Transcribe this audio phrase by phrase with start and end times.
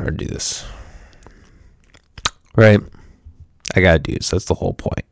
[0.00, 0.64] or do this.
[2.54, 2.80] Right?
[3.74, 4.30] I gotta do this.
[4.30, 5.04] That's the whole point.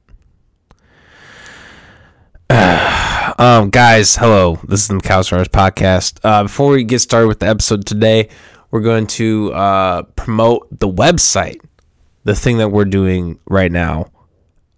[3.38, 4.58] um, guys, hello.
[4.68, 6.20] This is the McAllister Hours podcast.
[6.22, 8.28] Uh, before we get started with the episode today,
[8.70, 11.60] we're going to uh, promote the website,
[12.24, 14.10] the thing that we're doing right now.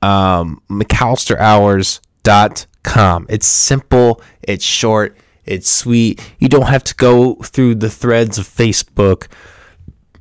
[0.03, 3.27] Um, McAllisterHours.com.
[3.29, 6.21] It's simple, it's short, it's sweet.
[6.39, 9.27] You don't have to go through the threads of Facebook,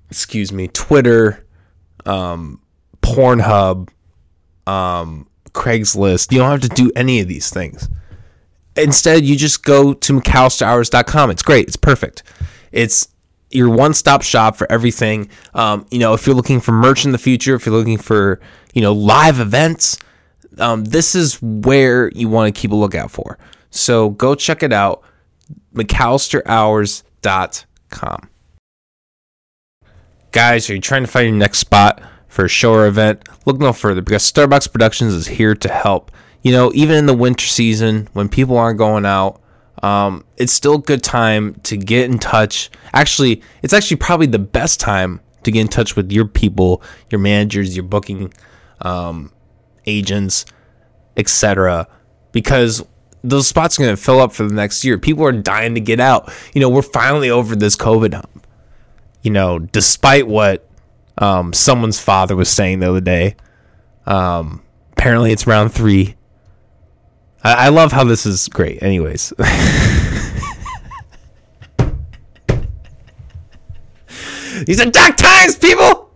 [0.10, 1.46] excuse me, Twitter,
[2.06, 2.62] um,
[3.02, 3.90] Pornhub,
[4.68, 6.32] um, Craigslist.
[6.32, 7.90] You don't have to do any of these things.
[8.76, 11.32] Instead, you just go to McAllisterHours.com.
[11.32, 11.68] It's great.
[11.68, 12.24] It's perfect.
[12.72, 13.08] It's
[13.52, 15.30] your one-stop shop for everything.
[15.54, 18.40] Um, you know, if you're looking for merch in the future, if you're looking for
[18.74, 19.98] you know live events,
[20.58, 23.38] um, this is where you want to keep a lookout for.
[23.70, 25.04] So go check it out,
[25.74, 28.30] McAllisterHours.com.
[30.36, 33.26] Guys, are you trying to find your next spot for a show or event?
[33.46, 36.12] Look no further because Stutterbox Productions is here to help.
[36.42, 39.42] You know, even in the winter season when people aren't going out,
[39.82, 42.70] um, it's still a good time to get in touch.
[42.94, 47.20] Actually, it's actually probably the best time to get in touch with your people, your
[47.20, 48.34] managers, your booking
[48.82, 49.32] um,
[49.86, 50.44] agents,
[51.16, 51.88] etc.
[52.34, 52.86] Because
[53.24, 54.98] those spots are going to fill up for the next year.
[54.98, 56.30] People are dying to get out.
[56.54, 58.45] You know, we're finally over this COVID hump.
[59.26, 60.70] You know, despite what
[61.18, 63.36] um, someone's father was saying the other day.
[64.06, 66.16] Um, apparently, it's round three.
[67.44, 68.84] I, I love how this is great.
[68.84, 69.34] Anyways.
[74.66, 76.10] These are dark times, people!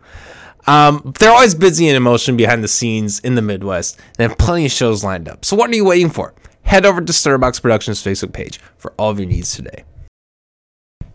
[0.66, 4.66] Um, they're always busy and emotion behind the scenes in the Midwest and have plenty
[4.66, 5.44] of shows lined up.
[5.44, 6.34] So, what are you waiting for?
[6.62, 9.84] Head over to Stutterbox Productions Facebook page for all of your needs today.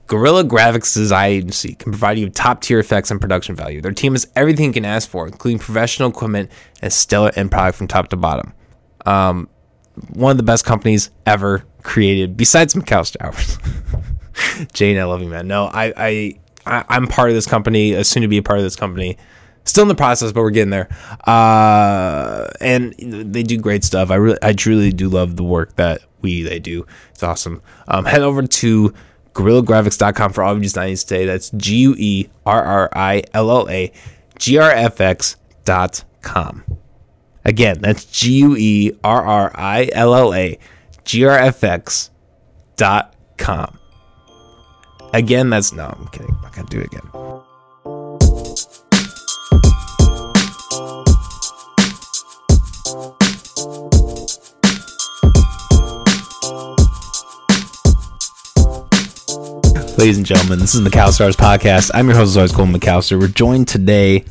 [0.06, 3.80] Guerilla Graphics Design Agency can provide you top tier effects and production value.
[3.80, 6.50] Their team has everything you can ask for, including professional equipment
[6.82, 8.52] and stellar end product from top to bottom.
[9.06, 9.48] Um,
[10.10, 13.58] one of the best companies ever created, besides McAllister Hours.
[14.72, 15.46] Jane, I love you, man.
[15.46, 16.34] No, I, I,
[16.66, 19.16] I, I'm part of this company, uh, soon to be a part of this company.
[19.64, 20.88] Still in the process, but we're getting there.
[21.26, 24.10] Uh, and they do great stuff.
[24.10, 26.86] I really, I truly do love the work that we they do.
[27.12, 27.62] It's awesome.
[27.88, 28.94] Um, head over to
[29.34, 31.26] GuerrillaGraphics.com for all of your designs today.
[31.26, 33.92] That's G U E R R I L L A
[34.38, 36.64] G R F X.com.
[37.44, 40.58] Again, that's G U E R R I L L A
[41.04, 42.08] G R F X.com.
[45.12, 46.34] Again, that's no, I'm kidding.
[46.34, 47.43] I'm not going to do it again.
[59.96, 61.92] Ladies and gentlemen, this is the McAllister Hours podcast.
[61.94, 63.18] I'm your host, as always, Colin McAllister.
[63.18, 64.24] We're joined today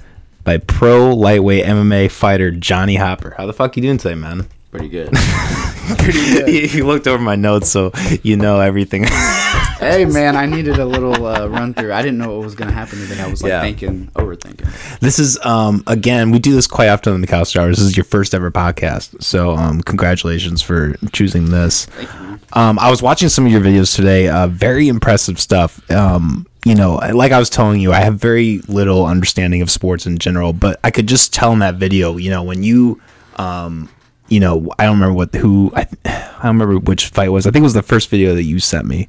[0.44, 3.34] by pro lightweight MMA fighter Johnny Hopper.
[3.38, 4.47] How the fuck you doing today, man?
[4.73, 5.11] Pretty good.
[6.00, 6.47] Pretty good.
[6.50, 7.91] you, you looked over my notes, so
[8.23, 9.03] you know everything.
[9.79, 11.94] hey, man, I needed a little uh, run through.
[11.94, 13.19] I didn't know what was going to happen today.
[13.22, 13.61] I was like Yeah.
[13.61, 15.00] thinking, overthinking.
[15.00, 17.78] this is um again, we do this quite often on the McAllister Hours.
[17.78, 21.85] This is your first ever podcast, so um congratulations for choosing this.
[21.85, 22.40] Thank you.
[22.53, 24.28] Um, I was watching some of your videos today.
[24.29, 25.88] Uh, very impressive stuff.
[25.91, 30.07] Um, you know, like I was telling you, I have very little understanding of sports
[30.07, 33.00] in general, but I could just tell in that video, you know, when you,
[33.38, 33.90] um,
[34.33, 37.45] you know, I don't remember what who I, I don't remember which fight was.
[37.45, 39.07] I think it was the first video that you sent me.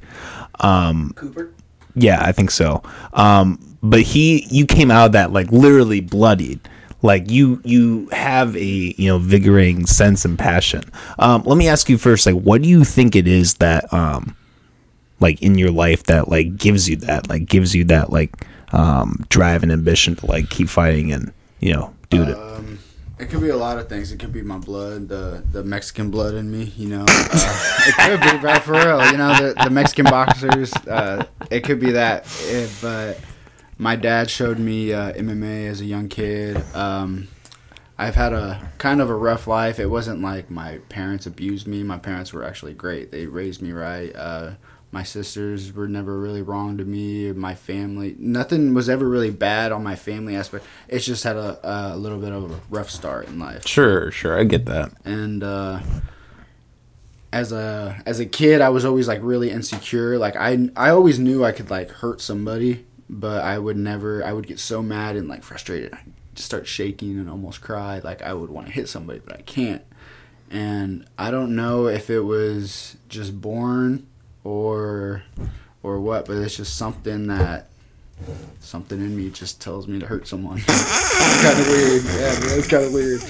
[1.16, 1.50] Cooper?
[1.94, 2.82] Yeah, I think so.
[3.14, 6.60] Um, but he, you came out of that like literally bloodied.
[7.00, 10.84] Like you, you have a you know vigorating sense and passion.
[11.18, 14.36] Um, let me ask you first, like, what do you think it is that, um,
[15.20, 19.24] like in your life that like gives you that, like gives you that like um,
[19.30, 22.36] drive and ambition to like keep fighting and you know do it.
[22.36, 22.73] Um,
[23.24, 24.12] it could be a lot of things.
[24.12, 26.64] It could be my blood, the the Mexican blood in me.
[26.76, 29.10] You know, uh, it could be, bro, for real.
[29.10, 30.72] You know, the, the Mexican boxers.
[30.74, 32.26] Uh, it could be that.
[32.48, 33.18] Eh, but
[33.78, 36.62] my dad showed me uh, MMA as a young kid.
[36.74, 37.28] Um,
[37.96, 39.78] I've had a kind of a rough life.
[39.78, 41.82] It wasn't like my parents abused me.
[41.82, 43.10] My parents were actually great.
[43.10, 44.14] They raised me right.
[44.94, 47.32] My sisters were never really wrong to me.
[47.32, 50.64] My family, nothing was ever really bad on my family aspect.
[50.86, 53.66] It's just had a, a little bit of a rough start in life.
[53.66, 54.92] Sure, sure, I get that.
[55.04, 55.80] And uh,
[57.32, 60.16] as a as a kid, I was always like really insecure.
[60.16, 64.24] Like I I always knew I could like hurt somebody, but I would never.
[64.24, 65.92] I would get so mad and like frustrated.
[65.92, 66.02] I
[66.36, 67.98] just start shaking and almost cry.
[67.98, 69.82] Like I would want to hit somebody, but I can't.
[70.52, 74.06] And I don't know if it was just born
[74.44, 75.22] or
[75.82, 77.68] or what, but it's just something that
[78.60, 80.58] something in me just tells me to hurt someone.
[80.68, 82.04] it's kind of weird.
[82.04, 83.20] Yeah, man, it's kind of weird.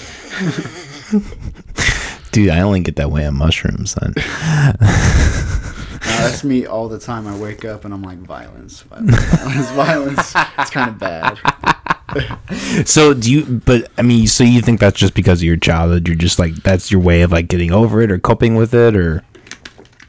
[2.32, 3.96] Dude, I only get that way on mushrooms.
[3.96, 4.10] Uh,
[6.00, 7.28] that's me all the time.
[7.28, 9.70] I wake up and I'm like violence, violence, violence.
[9.70, 10.34] violence.
[10.58, 11.38] It's kind of bad.
[12.86, 13.60] so do you?
[13.64, 16.08] But I mean, so you think that's just because of your childhood?
[16.08, 18.96] You're just like that's your way of like getting over it or coping with it,
[18.96, 19.22] or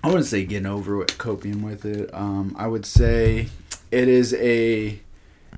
[0.06, 2.13] I wouldn't say getting over it, coping with it.
[2.13, 3.48] Um, I would say
[3.90, 5.00] it is a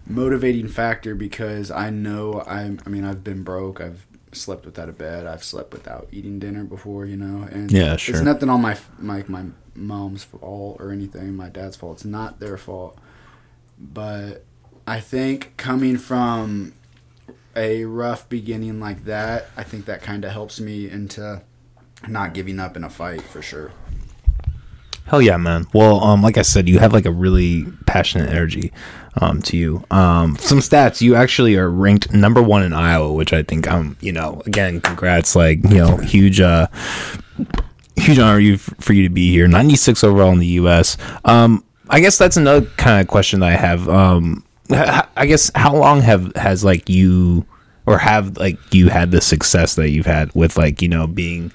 [0.06, 2.80] motivating factor because I know I'm.
[2.86, 3.82] I mean, I've been broke.
[3.82, 5.28] I've slept without a bed.
[5.28, 7.06] I've slept without eating dinner before.
[7.06, 8.16] You know, and Yeah, sure.
[8.16, 11.36] It's nothing on my my my mom's fault or anything.
[11.36, 11.98] My dad's fault.
[11.98, 12.98] It's not their fault.
[13.78, 14.46] But
[14.88, 16.74] I think coming from
[17.54, 21.42] a rough beginning like that, I think that kind of helps me into
[22.08, 23.74] not giving up in a fight for sure.
[25.08, 25.68] Hell yeah, man.
[25.74, 28.72] Well, um, like I said, you have like a really passionate energy,
[29.22, 29.84] um, to you.
[29.90, 31.02] Um, some stats.
[31.02, 34.82] You actually are ranked number one in Iowa, which I think, I'm, you know, again,
[34.82, 35.36] congrats.
[35.36, 36.68] Like, you know, huge, uh,
[37.96, 39.48] huge honor for you to be here.
[39.48, 40.98] Ninety six overall in the U.S.
[41.26, 43.90] Um, I guess that's another kind of question that I have.
[43.90, 47.46] Um, I guess how long have has like you
[47.86, 51.52] or have like you had the success that you've had with like you know being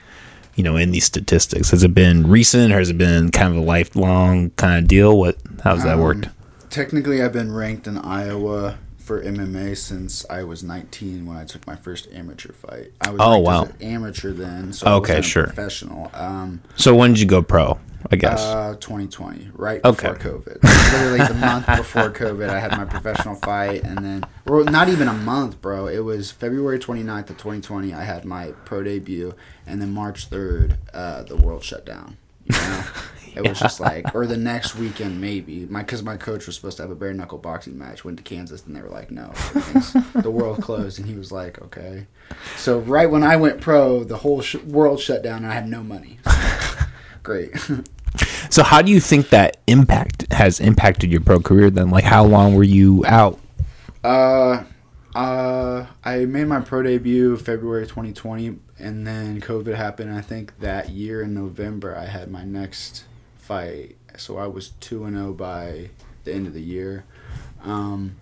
[0.55, 1.71] you know in these statistics?
[1.71, 2.73] Has it been recent?
[2.73, 5.19] Or has it been kind of a lifelong kind of deal?
[5.19, 6.29] What how's that Um, worked
[6.71, 8.79] Technically, I've been ranked in Iowa
[9.13, 12.93] for MMA since I was 19 when I took my first amateur fight.
[13.03, 13.65] I was Oh, wow.
[13.65, 15.45] an amateur then, so I Okay, sure.
[15.45, 16.11] professional.
[16.15, 17.79] Um, so when did you go pro
[18.11, 20.13] i guess uh, 2020, right Okay.
[20.13, 20.63] before COVID.
[20.93, 25.07] Literally the month before COVID, I had my professional fight, and then, well, not even
[25.09, 25.87] a month, bro.
[25.89, 27.93] It was February 29th of 2020.
[27.93, 29.35] I had my pro debut,
[29.67, 32.17] and then March 3rd, uh, the world shut down.
[32.47, 32.85] You know?
[33.35, 35.67] It was just like, or the next weekend maybe.
[35.67, 38.05] My because my coach was supposed to have a bare knuckle boxing match.
[38.05, 39.33] Went to Kansas and they were like, no,
[40.15, 42.07] the world closed, and he was like, okay.
[42.57, 45.69] So right when I went pro, the whole sh- world shut down, and I had
[45.69, 46.19] no money.
[47.23, 47.53] Great.
[48.51, 52.25] so how do you think that impact has impacted your pro career then like how
[52.25, 53.39] long were you out
[54.05, 54.65] Uh,
[55.15, 60.13] uh, I made my pro debut February 2020, and then COVID happened.
[60.13, 63.05] I think that year in November, I had my next
[63.53, 63.97] fight.
[64.17, 65.91] So I was two and zero by
[66.25, 67.05] the end of the year.
[67.63, 68.17] Um,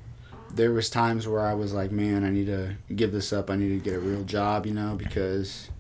[0.53, 3.51] there was times where I was like, man, I need to give this up.
[3.51, 5.71] I need to get a real job, you know, because,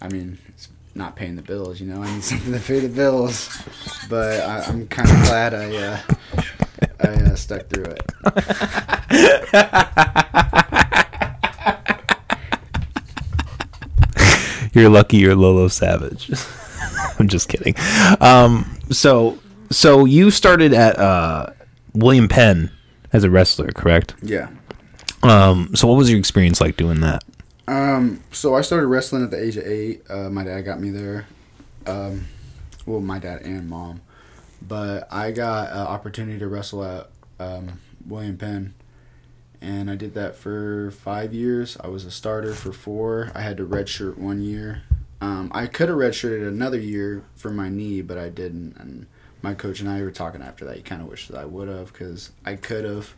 [0.00, 2.02] I mean, it's not paying the bills, you know.
[2.02, 3.62] I need something to pay the bills.
[4.08, 6.00] But I, I'm kind of glad I, uh,
[7.00, 8.02] I uh, stuck through it.
[14.72, 16.30] you're lucky you're lolo savage
[17.18, 17.74] i'm just kidding
[18.20, 19.38] um so
[19.70, 21.46] so you started at uh
[21.94, 22.70] william penn
[23.12, 24.48] as a wrestler correct Yeah.
[25.22, 27.22] um so what was your experience like doing that
[27.68, 30.02] Um, so I started wrestling at the age of eight.
[30.10, 31.26] Uh, my dad got me there.
[31.86, 32.26] Um,
[32.84, 34.00] well, my dad and mom,
[34.60, 37.06] but I got an opportunity to wrestle at
[37.38, 38.74] um, William Penn,
[39.60, 41.76] and I did that for five years.
[41.84, 43.30] I was a starter for four.
[43.36, 44.82] I had to redshirt one year.
[45.20, 48.76] Um, I could have redshirted another year for my knee, but I didn't.
[48.78, 49.06] And
[49.42, 50.76] my coach and I were talking after that.
[50.76, 53.14] He kind of wished that I would have because I could have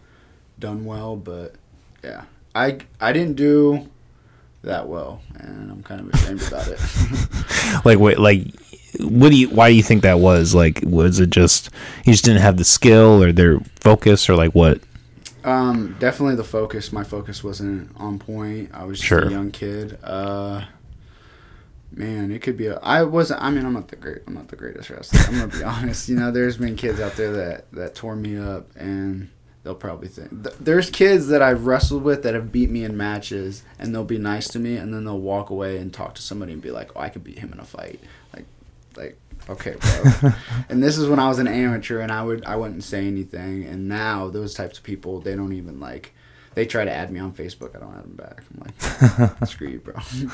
[0.58, 1.54] done well, but
[2.02, 3.88] yeah, I I didn't do
[4.62, 6.80] that well, and I'm kind of ashamed about it.
[7.84, 8.46] like wait like
[9.00, 11.70] what do you why do you think that was like was it just
[12.04, 14.80] you just didn't have the skill or their focus or like what
[15.44, 16.92] um, definitely the focus.
[16.92, 18.70] My focus wasn't on point.
[18.72, 19.26] I was just Sure.
[19.26, 19.98] a young kid.
[20.04, 20.64] Uh,
[21.92, 22.66] man, it could be.
[22.66, 23.42] A, I wasn't.
[23.42, 24.22] I mean, I'm not the great.
[24.26, 25.20] I'm not the greatest wrestler.
[25.20, 26.08] I'm gonna be honest.
[26.08, 29.30] You know, there's been kids out there that that tore me up, and
[29.62, 32.96] they'll probably think th- there's kids that I've wrestled with that have beat me in
[32.96, 36.22] matches, and they'll be nice to me, and then they'll walk away and talk to
[36.22, 38.00] somebody and be like, "Oh, I could beat him in a fight."
[38.34, 38.46] Like,
[38.96, 39.18] like.
[39.48, 40.30] Okay, bro.
[40.68, 43.64] and this is when I was an amateur, and I would I wouldn't say anything.
[43.64, 46.14] And now those types of people, they don't even like.
[46.54, 47.74] They try to add me on Facebook.
[47.74, 48.42] I don't add them back.
[48.54, 49.94] I'm like, screw you, bro.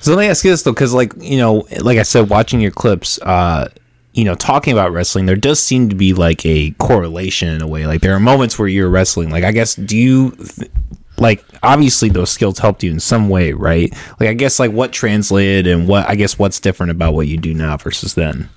[0.00, 2.60] So let me ask you this though, because like you know, like I said, watching
[2.60, 3.68] your clips, uh,
[4.12, 7.66] you know, talking about wrestling, there does seem to be like a correlation in a
[7.66, 7.84] way.
[7.84, 9.30] Like there are moments where you're wrestling.
[9.30, 10.70] Like I guess, do you th-
[11.18, 13.92] like obviously those skills helped you in some way, right?
[14.20, 17.36] Like I guess like what translated and what I guess what's different about what you
[17.36, 18.48] do now versus then.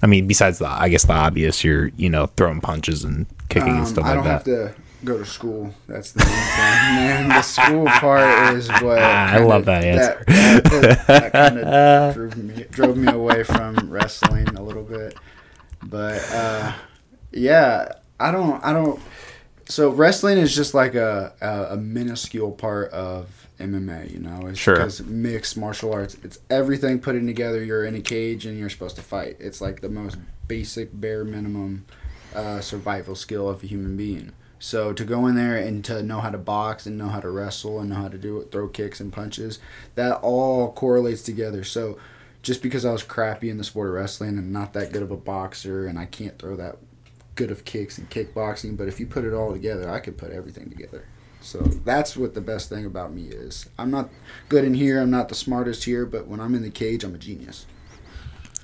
[0.00, 3.70] I mean, besides the I guess the obvious, you're you know throwing punches and kicking
[3.70, 4.30] and Um, stuff I like don't that.
[4.30, 4.74] have to
[5.04, 5.74] go to school.
[5.86, 6.36] That's the main thing,
[6.94, 7.28] man.
[7.28, 10.24] The school part is what I love that answer.
[10.26, 15.16] That, that, that kind of drove me drove me away from wrestling a little bit.
[15.82, 16.72] But uh,
[17.32, 19.00] yeah, I don't I don't.
[19.66, 24.46] so wrestling is just like a, a, a minuscule part of MMA, you know.
[24.46, 24.74] It's Sure.
[24.74, 27.62] Because mixed martial arts, it's everything put in together.
[27.62, 29.36] You're in a cage and you're supposed to fight.
[29.38, 30.16] It's like the most
[30.48, 31.86] basic, bare minimum
[32.34, 34.32] uh, survival skill of a human being.
[34.64, 37.28] So to go in there and to know how to box and know how to
[37.28, 39.58] wrestle and know how to do it, throw kicks and punches,
[39.94, 41.64] that all correlates together.
[41.64, 41.98] So
[42.40, 45.10] just because I was crappy in the sport of wrestling and not that good of
[45.10, 46.78] a boxer and I can't throw that
[47.34, 50.30] good of kicks and kickboxing, but if you put it all together, I could put
[50.30, 51.04] everything together.
[51.42, 53.68] So that's what the best thing about me is.
[53.78, 54.08] I'm not
[54.48, 57.14] good in here, I'm not the smartest here, but when I'm in the cage, I'm
[57.14, 57.66] a genius.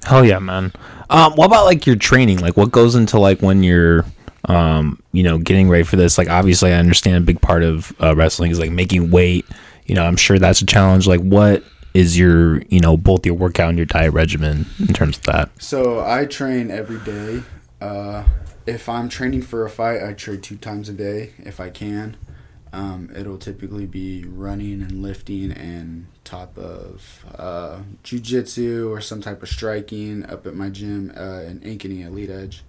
[0.04, 0.72] Hell yeah, man.
[1.10, 2.38] Um, what about like your training?
[2.38, 4.06] Like, what goes into like when you're,
[4.44, 6.18] um, you know, getting ready for this?
[6.18, 9.46] Like, obviously, I understand a big part of uh, wrestling is like making weight.
[9.86, 11.06] You know, I'm sure that's a challenge.
[11.06, 15.18] Like, what is your, you know, both your workout and your diet regimen in terms
[15.18, 15.50] of that?
[15.60, 17.42] So I train every day.
[17.80, 18.24] Uh,
[18.66, 22.16] if I'm training for a fight, I train two times a day if I can.
[22.72, 29.42] Um, it'll typically be running and lifting and top of uh, jujitsu or some type
[29.42, 32.62] of striking up at my gym uh, in Ankeny Elite Edge.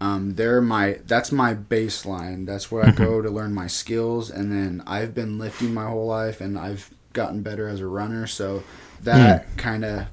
[0.00, 2.46] Um, they're my that's my baseline.
[2.46, 6.06] That's where I go to learn my skills, and then I've been lifting my whole
[6.06, 8.26] life, and I've gotten better as a runner.
[8.26, 8.62] So
[9.02, 10.06] that kind of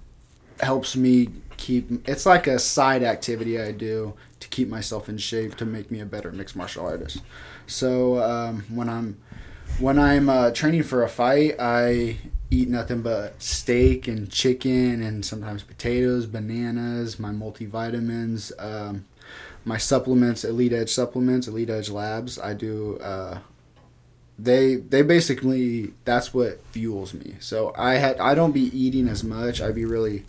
[0.62, 2.08] helps me keep.
[2.08, 6.00] It's like a side activity I do to keep myself in shape to make me
[6.00, 7.22] a better mixed martial artist.
[7.68, 9.18] So um, when I'm
[9.80, 12.18] when I'm uh, training for a fight, I
[12.52, 19.06] eat nothing but steak and chicken and sometimes potatoes, bananas, my multivitamins, um,
[19.66, 22.40] my supplements, Elite Edge supplements, Elite Edge Labs.
[22.40, 22.98] I do.
[23.00, 23.40] Uh,
[24.38, 27.36] they they basically that's what fuels me.
[27.40, 29.62] So I had I don't be eating as much.
[29.62, 30.26] I'd be really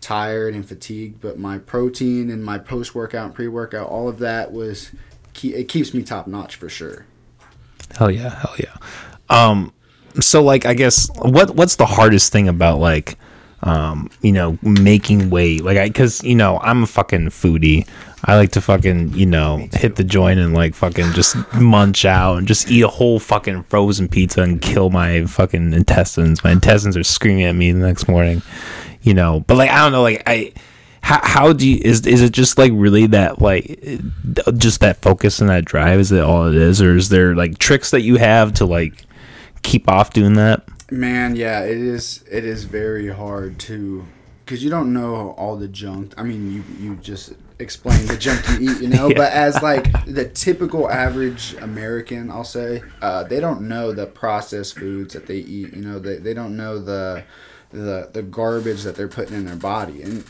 [0.00, 4.18] tired and fatigued, but my protein and my post workout and pre workout, all of
[4.18, 4.92] that was
[5.42, 7.06] it keeps me top notch for sure.
[7.96, 8.76] Hell yeah, hell yeah.
[9.28, 9.72] Um,
[10.20, 13.18] so like, I guess what what's the hardest thing about like,
[13.62, 15.64] um, you know, making weight?
[15.64, 17.86] Like, I because you know I'm a fucking foodie.
[18.24, 22.36] I like to fucking you know hit the joint and like fucking just munch out
[22.36, 26.44] and just eat a whole fucking frozen pizza and kill my fucking intestines.
[26.44, 28.42] My intestines are screaming at me the next morning.
[29.02, 30.52] You know, but like I don't know, like I
[31.02, 33.80] how, how do you is is it just like really that like
[34.56, 37.58] just that focus and that drive is it all it is or is there like
[37.58, 39.04] tricks that you have to like
[39.62, 42.24] keep off doing that Man, yeah, it is.
[42.30, 44.04] It is very hard to,
[44.44, 46.14] because you don't know all the junk.
[46.16, 49.08] I mean, you you just explain the junk you eat, you know.
[49.10, 49.16] Yeah.
[49.16, 54.76] But as like the typical average American, I'll say, uh, they don't know the processed
[54.78, 55.72] foods that they eat.
[55.74, 57.24] You know, they they don't know the
[57.70, 60.24] the the garbage that they're putting in their body and.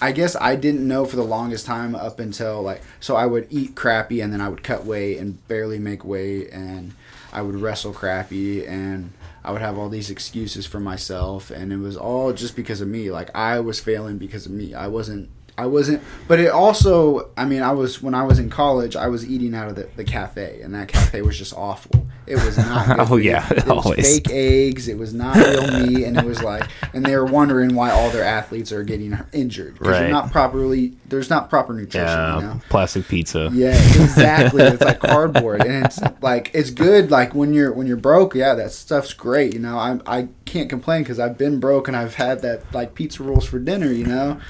[0.00, 3.48] I guess I didn't know for the longest time up until like so I would
[3.50, 6.94] eat crappy and then I would cut weight and barely make weight and
[7.32, 9.10] I would wrestle crappy and
[9.48, 12.88] I would have all these excuses for myself and it was all just because of
[12.88, 13.10] me.
[13.10, 14.74] Like I was failing because of me.
[14.74, 18.48] I wasn't I wasn't but it also I mean I was when I was in
[18.48, 22.06] college I was eating out of the, the cafe and that cafe was just awful
[22.26, 24.14] it was not Oh, yeah, it was always.
[24.18, 27.74] fake eggs it was not real meat and it was like and they were wondering
[27.74, 30.00] why all their athletes are getting injured because Right.
[30.02, 33.70] you're not properly there's not proper nutrition yeah you know plastic pizza yeah,
[34.02, 34.62] exactly.
[34.62, 37.10] it's like cardboard, and it's like it's good.
[37.10, 39.54] Like when you're when you're broke, yeah, that stuff's great.
[39.54, 42.94] You know, I I can't complain because I've been broke and I've had that like
[42.94, 43.90] pizza rolls for dinner.
[43.90, 44.40] You know,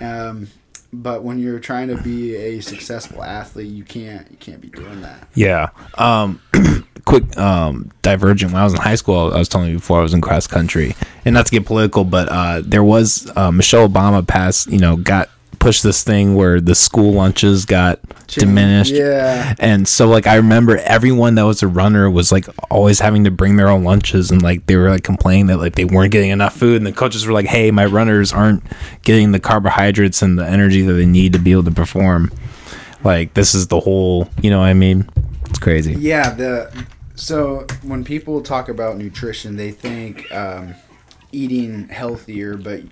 [0.00, 0.48] um,
[0.92, 5.02] but when you're trying to be a successful athlete, you can't you can't be doing
[5.02, 5.28] that.
[5.34, 5.68] yeah.
[5.98, 6.40] Um
[7.04, 8.52] quick um divergent.
[8.52, 10.46] When i was in high school i was telling you before i was in cross
[10.46, 10.94] country.
[11.24, 14.96] And not to get political but uh there was uh, michelle obama passed you know
[14.96, 19.54] got pushed this thing where the school lunches got diminished Yeah.
[19.58, 23.30] And so like I remember everyone that was a runner was like always having to
[23.30, 26.30] bring their own lunches and like they were like complaining that like they weren't getting
[26.30, 28.62] enough food and the coaches were like, "Hey, my runners aren't
[29.02, 32.30] getting the carbohydrates and the energy that they need to be able to perform."
[33.04, 35.08] Like this is the whole, you know what I mean?
[35.46, 35.94] It's crazy.
[35.94, 40.74] Yeah, the so when people talk about nutrition, they think um,
[41.30, 42.82] eating healthier, but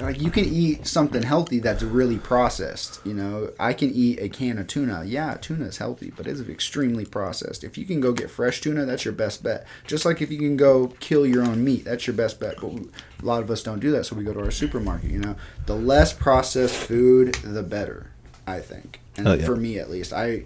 [0.00, 3.00] like you can eat something healthy that's really processed.
[3.04, 5.04] You know, I can eat a can of tuna.
[5.04, 7.62] Yeah, tuna is healthy, but it's extremely processed.
[7.62, 9.66] If you can go get fresh tuna, that's your best bet.
[9.86, 12.56] Just like if you can go kill your own meat, that's your best bet.
[12.60, 15.10] But a lot of us don't do that, so we go to our supermarket.
[15.10, 15.36] You know,
[15.66, 18.10] the less processed food, the better.
[18.46, 19.46] I think, and Oh, yeah.
[19.46, 20.44] for me at least, I.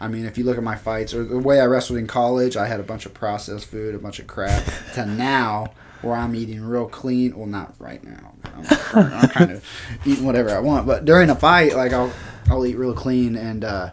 [0.00, 2.56] I mean, if you look at my fights or the way I wrestled in college,
[2.56, 4.64] I had a bunch of processed food, a bunch of crap.
[4.94, 7.36] to now, where I'm eating real clean.
[7.36, 8.32] Well, not right now.
[8.44, 9.64] I'm, I'm kind of
[10.04, 10.86] eating whatever I want.
[10.86, 12.12] But during a fight, like I'll
[12.50, 13.90] I'll eat real clean, and uh,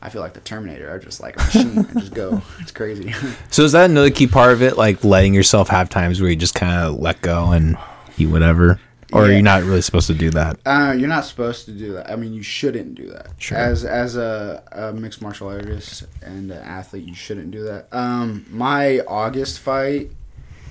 [0.00, 0.92] I feel like the Terminator.
[0.92, 1.78] I just like a machine.
[1.78, 2.42] I just go.
[2.60, 3.14] It's crazy.
[3.50, 6.36] So is that another key part of it, like letting yourself have times where you
[6.36, 7.76] just kind of let go and
[8.18, 8.80] eat whatever,
[9.12, 9.34] or Yeah.
[9.34, 10.58] you're not really supposed to do that?
[10.66, 12.10] Uh, you're not supposed to do that.
[12.10, 13.28] I mean, you shouldn't do that.
[13.38, 13.56] Sure.
[13.58, 17.86] As as a, a mixed martial artist and an athlete, you shouldn't do that.
[17.92, 20.10] Um, my August fight,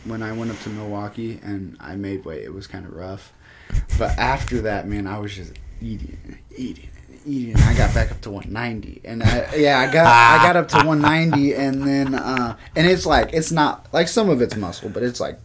[0.06, 3.34] when I went up to Milwaukee and I made weight, it was kind of rough.
[3.98, 7.54] But after that, man, I was just eating, and eating, and eating.
[7.54, 10.68] And I got back up to 190, and I, yeah, I got I got up
[10.70, 14.90] to 190, and then uh, and it's like it's not like some of it's muscle,
[14.90, 15.40] but it's like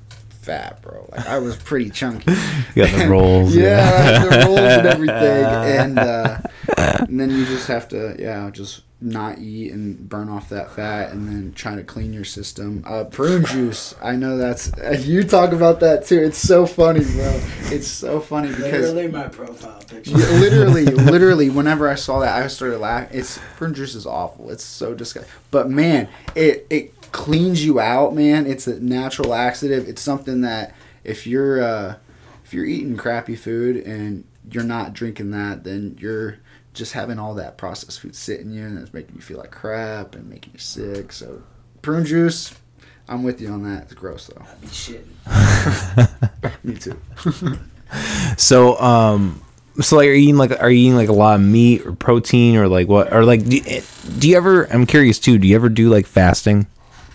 [0.47, 1.09] fat, bro.
[1.11, 2.33] Like I was pretty chunky.
[2.75, 3.57] You got the rolls.
[3.57, 6.39] yeah, the rolls and everything, and, uh,
[6.77, 11.13] and then you just have to, yeah, just not eat and burn off that fat,
[11.13, 12.83] and then try to clean your system.
[12.87, 14.71] Uh, prune juice, I know that's
[15.07, 16.21] you talk about that too.
[16.21, 17.41] It's so funny, bro.
[17.65, 20.13] It's so funny because Literally my profile picture.
[20.17, 23.19] literally, literally, whenever I saw that, I started laughing.
[23.19, 24.51] It's prune juice is awful.
[24.51, 25.33] It's so disgusting.
[25.51, 28.47] But man, it it cleans you out, man.
[28.47, 29.89] It's a natural laxative.
[29.89, 31.97] It's something that if you're uh,
[32.45, 36.39] if you're eating crappy food and you're not drinking that, then you're
[36.75, 39.51] just having all that processed food sitting in you and it's making you feel like
[39.51, 41.13] crap and making you sick.
[41.13, 41.43] So
[41.83, 42.55] prune juice,
[43.09, 43.85] I'm with you on that.
[43.85, 44.45] It's gross though.
[44.61, 45.05] Be shitting.
[46.65, 47.01] Me too.
[48.37, 49.41] So, um,
[49.81, 51.93] so like, are you eating like, are you eating like a lot of meat or
[51.93, 53.61] protein or like what, or like, do,
[54.19, 54.65] do you ever?
[54.65, 55.39] I'm curious too.
[55.39, 56.67] Do you ever do like fasting?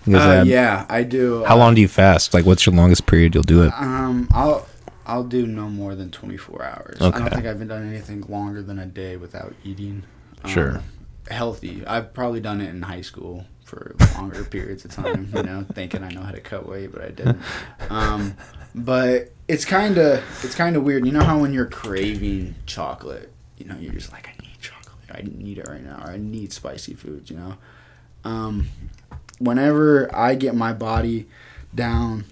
[0.08, 1.44] Uh, yeah, I do.
[1.46, 2.34] How long do you fast?
[2.34, 3.72] Like, what's your longest period you'll do it?
[3.78, 4.68] Um, I'll
[5.06, 6.98] I'll do no more than twenty four hours.
[7.02, 10.04] I don't think I've done anything longer than a day without eating.
[10.44, 10.82] Um, Sure.
[11.30, 11.86] Healthy.
[11.86, 15.32] I've probably done it in high school for longer periods of time.
[15.36, 17.40] You know, thinking I know how to cut weight, but I didn't.
[17.90, 18.36] Um,
[18.74, 21.06] but it's kind of it's kind of weird.
[21.06, 24.96] You know how when you're craving chocolate, you know, you're just like, I need chocolate.
[25.14, 27.30] I need it right now, or I need spicy foods.
[27.30, 27.54] You know.
[28.24, 28.68] Um,
[29.42, 31.28] whenever I get my body
[31.74, 32.26] down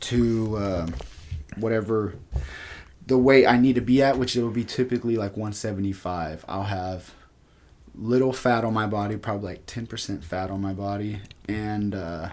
[0.00, 0.86] to uh,
[1.56, 2.14] whatever
[3.06, 6.64] the weight I need to be at, which it will be typically like 175, I'll
[6.64, 7.14] have
[7.94, 12.30] little fat on my body, probably like 10% fat on my body, and uh,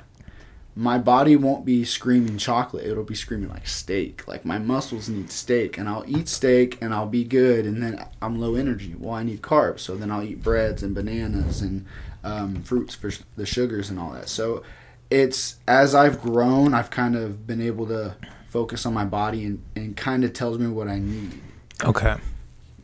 [0.75, 2.85] my body won't be screaming chocolate.
[2.85, 4.27] It'll be screaming like steak.
[4.27, 8.05] Like my muscles need steak, and I'll eat steak and I'll be good, and then
[8.21, 8.95] I'm low energy.
[8.97, 11.85] Well, I need carbs, so then I'll eat breads and bananas and
[12.23, 14.29] um, fruits for the sugars and all that.
[14.29, 14.63] So
[15.09, 18.15] it's as I've grown, I've kind of been able to
[18.47, 21.39] focus on my body and, and kind of tells me what I need.
[21.83, 22.15] Okay.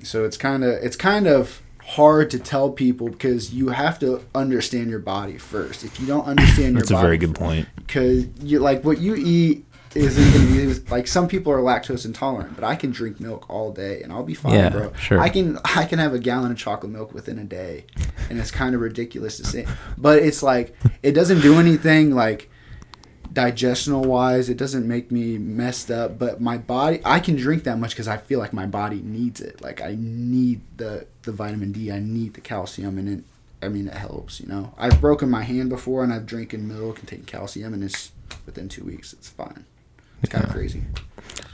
[0.04, 4.24] So it's kind of it's kind of hard to tell people because you have to
[4.34, 5.84] understand your body first.
[5.84, 7.68] If you don't understand your body That's a body, very good point.
[7.76, 12.56] because you like what you eat isn't gonna be like some people are lactose intolerant,
[12.56, 14.94] but I can drink milk all day and I'll be fine, Yeah, bro.
[14.94, 15.20] sure.
[15.20, 17.86] I can I can have a gallon of chocolate milk within a day,
[18.30, 19.66] and it's kind of ridiculous to say,
[19.98, 22.50] but it's like it doesn't do anything like
[23.32, 24.50] digestional wise.
[24.50, 28.08] It doesn't make me messed up, but my body I can drink that much because
[28.08, 29.62] I feel like my body needs it.
[29.62, 33.24] Like I need the the vitamin D, I need the calcium, and it.
[33.64, 34.76] I mean, it helps, you know.
[34.78, 38.12] I've broken my hand before, and I've drinking milk and taken calcium, and it's
[38.46, 39.66] within two weeks, it's fine.
[40.22, 40.84] It's kind of crazy.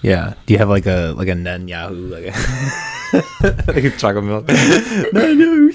[0.02, 0.34] Yeah.
[0.46, 4.48] Do you have like a like a Nen Yahoo like a, like a chocolate milk?
[5.14, 5.72] no, no.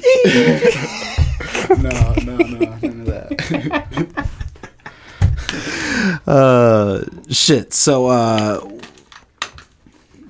[1.79, 4.27] no, no, no, none of that.
[6.27, 8.61] uh shit so uh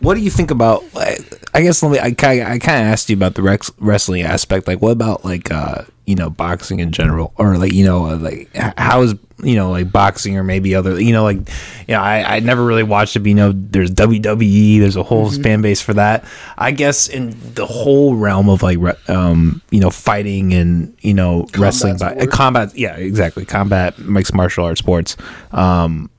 [0.01, 1.19] what do you think about like,
[1.55, 4.23] i guess let me i kind i kind of asked you about the rex, wrestling
[4.23, 8.07] aspect like what about like uh you know boxing in general or like you know
[8.07, 11.95] uh, like how is you know like boxing or maybe other you know like you
[11.95, 15.31] know i i never really watched it but you know there's wwe there's a whole
[15.31, 16.25] fan base for that.
[16.57, 18.79] I guess in the whole realm of like
[19.11, 23.45] um you know fighting and you know wrestling by, uh, combat yeah exactly.
[23.45, 25.17] Combat mixed martial arts sports.
[25.53, 26.11] Um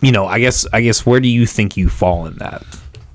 [0.00, 2.62] you know i guess i guess where do you think you fall in that?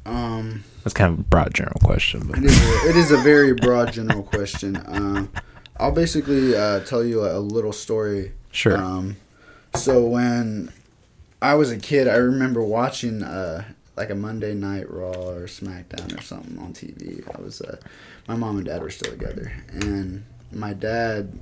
[0.05, 3.17] Um, that's kind of a broad general question but it is a, it is a
[3.17, 4.81] very broad general question.
[4.87, 5.31] Um,
[5.83, 8.31] I'll basically uh, tell you a, little story.
[8.51, 8.77] Sure.
[8.77, 9.17] Um,
[9.75, 10.71] so when
[11.41, 13.65] I was a kid, I remember watching uh,
[13.97, 17.21] like a Monday Night Raw or SmackDown or something on TV.
[17.37, 17.79] I was uh,
[18.29, 21.37] my mom and dad were still together, and my dad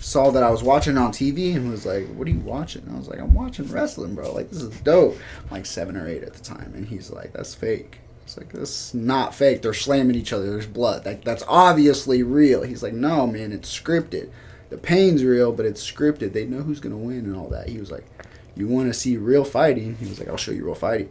[0.00, 2.96] saw that I was watching on TV and was like, "What are you watching?" And
[2.96, 4.32] I was like, "I'm watching wrestling, bro.
[4.32, 7.34] Like this is dope." I'm like seven or eight at the time, and he's like,
[7.34, 9.62] "That's fake." It's like this is not fake.
[9.62, 10.50] They're slamming each other.
[10.50, 11.06] There's blood.
[11.06, 12.64] Like that's obviously real.
[12.64, 14.30] He's like, "No, man, it's scripted.
[14.68, 16.32] The pain's real, but it's scripted.
[16.32, 18.04] They know who's gonna win and all that." He was like,
[18.56, 21.08] "You want to see real fighting?" He was like, "I'll show you real fighting."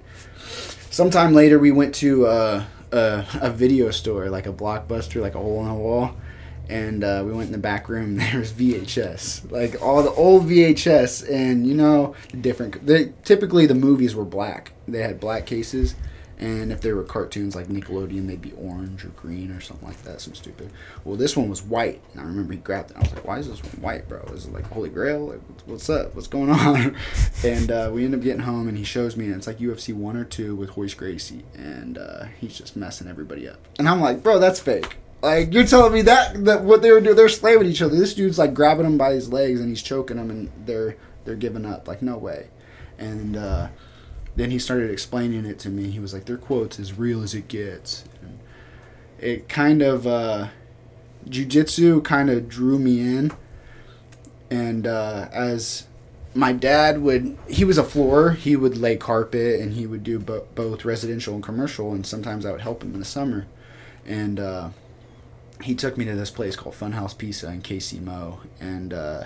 [0.90, 5.40] Sometime later, we went to uh, a, a video store, like a blockbuster, like a
[5.40, 6.18] hole in the wall,
[6.68, 8.20] and uh, we went in the back room.
[8.20, 12.86] and There was VHS, like all the old VHS, and you know, different.
[12.86, 14.74] They, typically, the movies were black.
[14.86, 15.96] They had black cases,
[16.38, 20.02] and if they were cartoons like Nickelodeon, they'd be orange or green or something like
[20.04, 20.20] that.
[20.20, 20.70] Some stupid.
[21.06, 22.98] Well, this one was white, and I remember he grabbed it.
[22.98, 24.22] I was like, "Why is this one white, bro?
[24.34, 25.28] Is it like Holy Grail?
[25.28, 26.14] Like, what's up?
[26.14, 26.98] What's going on?"
[27.44, 29.94] and uh, we end up getting home, and he shows me, and it's like UFC
[29.94, 33.60] one or two with Royce Gracie, and uh, he's just messing everybody up.
[33.80, 37.02] And I'm like, "Bro, that's fake." Like you're telling me that that what they were
[37.02, 37.96] doing, they're slaving each other.
[37.96, 41.36] This dude's like grabbing him by his legs and he's choking him, and they're they're
[41.36, 41.88] giving up.
[41.88, 42.50] Like no way.
[42.98, 43.70] And uh,
[44.36, 45.90] then he started explaining it to me.
[45.92, 48.40] He was like, "Their quotes as real as it gets." And
[49.20, 50.48] it kind of uh,
[51.28, 53.32] jujitsu kind of drew me in,
[54.50, 55.88] and uh, as
[56.34, 60.20] my dad would he was a floorer he would lay carpet and he would do
[60.20, 63.48] bo- both residential and commercial and sometimes i would help him in the summer
[64.06, 64.70] and uh,
[65.62, 69.26] he took me to this place called Funhouse Pizza in KC Mo, and uh,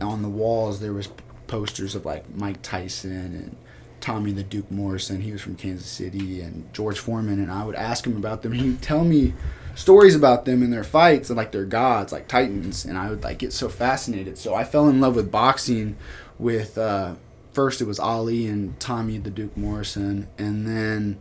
[0.00, 1.08] on the walls there was
[1.46, 3.56] posters of like Mike Tyson and
[4.00, 5.20] Tommy the Duke Morrison.
[5.20, 7.40] He was from Kansas City, and George Foreman.
[7.40, 8.52] And I would ask him about them.
[8.52, 9.34] He'd tell me
[9.74, 12.84] stories about them and their fights and like their gods, like titans.
[12.84, 14.38] And I would like get so fascinated.
[14.38, 15.96] So I fell in love with boxing.
[16.38, 17.14] With uh,
[17.52, 21.20] first it was Ali and Tommy the Duke Morrison, and then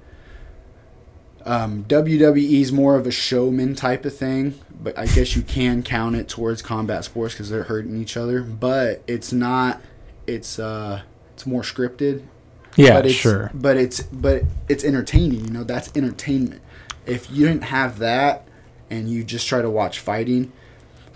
[1.45, 5.83] um, WWE is more of a showman type of thing, but I guess you can
[5.83, 8.41] count it towards combat sports because they're hurting each other.
[8.41, 9.81] But it's not.
[10.27, 11.01] It's uh,
[11.33, 12.23] it's more scripted.
[12.75, 13.51] Yeah, but it's, sure.
[13.53, 15.45] But it's but it's entertaining.
[15.45, 16.62] You know, that's entertainment.
[17.05, 18.47] If you didn't have that,
[18.89, 20.51] and you just try to watch fighting,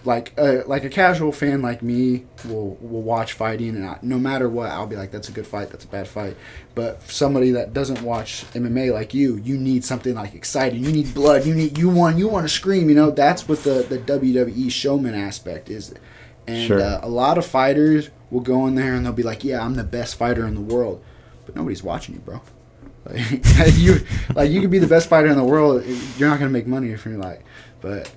[0.05, 4.17] like uh, like a casual fan like me will will watch fighting, and I, no
[4.19, 6.35] matter what, I'll be like, that's a good fight, that's a bad fight.
[6.75, 10.83] But somebody that doesn't watch MMA like you, you need something like exciting.
[10.83, 11.45] You need blood.
[11.45, 12.89] You need you want you want to scream.
[12.89, 15.93] You know, that's what the the WWE showman aspect is.
[16.47, 16.81] And Sure.
[16.81, 19.75] uh, a lot of fighters will go in there and they'll be like, "Yeah, I'm
[19.75, 21.01] the best fighter in the world,"
[21.45, 22.41] but nobody's watching you, bro.
[23.05, 23.19] Like
[23.75, 23.95] you,
[24.33, 25.83] like you could be the best fighter in the world.
[26.17, 27.43] You're not gonna make money if you're like,
[27.81, 28.11] but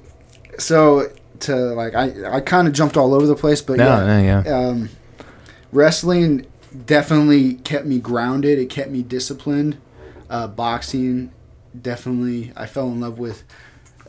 [0.59, 1.11] so
[1.41, 4.23] to like I I kind of jumped all over the place, but No, yeah, no,
[4.23, 4.59] yeah.
[4.69, 4.89] um,
[5.73, 6.47] wrestling
[6.87, 8.59] definitely kept me grounded.
[8.59, 9.79] It kept me disciplined.
[10.29, 11.33] Uh, boxing
[11.81, 13.45] definitely I fell in love with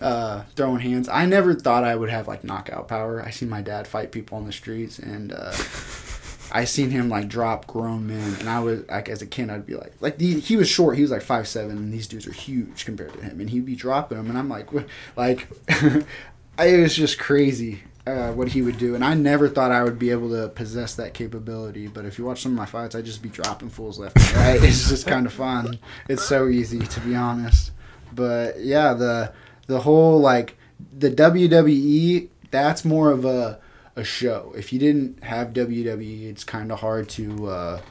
[0.02, 1.10] uh, throwing hands.
[1.10, 3.24] I never thought I would have like knockout power.
[3.24, 5.52] I seen my dad fight people on the streets, and uh,
[6.52, 8.36] I seen him like drop grown men.
[8.40, 10.96] And I was like, as a kid, I'd be like, like he was short.
[10.96, 13.40] He was like five seven, and these dudes are huge compared to him.
[13.40, 14.88] And he'd be dropping them, and I'm like, what?
[15.16, 17.82] like, it was just crazy.
[18.06, 20.96] Uh, what he would do, and I never thought I would be able to possess
[20.96, 21.88] that capability.
[21.88, 24.38] But if you watch some of my fights, I just be dropping fools left and
[24.38, 24.64] right.
[24.64, 25.78] It's just kind of fun.
[26.08, 27.72] It's so easy, to be honest.
[28.14, 29.34] But yeah, the
[29.68, 30.58] the whole like
[30.98, 33.60] the WWE that's more of a
[33.98, 34.54] a show.
[34.56, 37.82] If you didn't have WWE, it's kind of hard to uh,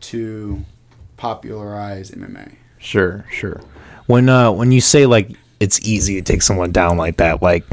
[0.00, 0.64] to
[1.16, 2.56] popularize MMA.
[2.78, 3.60] Sure, sure.
[4.06, 7.64] When uh when you say like it's easy to take someone down like that, like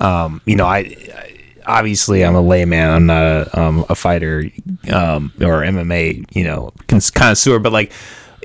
[0.00, 4.50] um you know I, I obviously I'm a layman, I'm not a um a fighter
[4.92, 7.92] um or MMA you know connoisseur, but like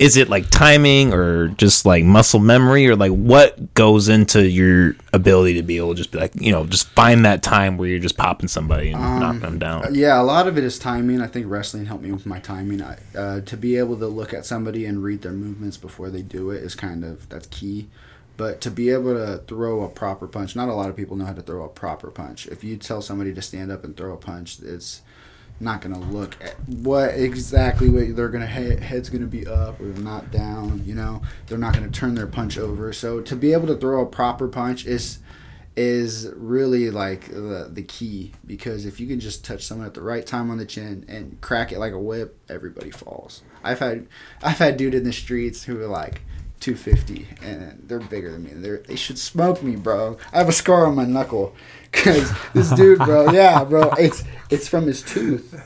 [0.02, 4.96] is it like timing or just like muscle memory or like what goes into your
[5.12, 7.88] ability to be able to just be like you know just find that time where
[7.88, 9.94] you're just popping somebody and knocking them down?
[9.94, 11.20] Yeah, a lot of it is timing.
[11.20, 12.82] I think wrestling helped me with my timing.
[12.82, 16.22] I, uh, to be able to look at somebody and read their movements before they
[16.22, 17.88] do it is kind of that's key.
[18.36, 21.26] But to be able to throw a proper punch, not a lot of people know
[21.26, 22.48] how to throw a proper punch.
[22.48, 25.02] If you tell somebody to stand up and throw a punch, it's
[25.60, 29.84] not gonna look at what exactly what they're gonna he- head's gonna be up or
[29.84, 30.82] not down.
[30.84, 32.92] You know, they're not gonna turn their punch over.
[32.92, 35.18] So to be able to throw a proper punch is
[35.74, 40.02] is really like the, the key because if you can just touch someone at the
[40.02, 43.42] right time on the chin and crack it like a whip, everybody falls.
[43.64, 44.06] I've had
[44.42, 46.22] I've had dude in the streets who are like
[46.62, 48.50] 250 and they're bigger than me.
[48.52, 50.16] They they should smoke me, bro.
[50.32, 51.54] I have a scar on my knuckle
[51.92, 53.32] cuz this dude, bro.
[53.32, 53.90] Yeah, bro.
[53.98, 55.60] It's it's from his tooth.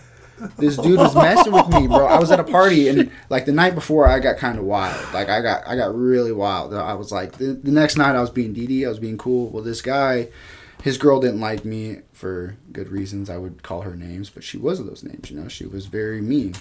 [0.58, 2.06] This dude was messing with me, bro.
[2.06, 5.12] I was at a party and like the night before I got kind of wild.
[5.12, 6.72] Like I got I got really wild.
[6.72, 9.50] I was like the, the next night I was being DD, I was being cool.
[9.50, 10.28] Well, this guy
[10.82, 13.28] his girl didn't like me for good reasons.
[13.28, 15.48] I would call her names, but she was those names, you know.
[15.48, 16.54] She was very mean.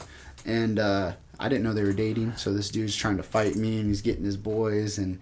[0.45, 3.79] And uh I didn't know they were dating, so this dude's trying to fight me
[3.79, 5.19] and he's getting his boys and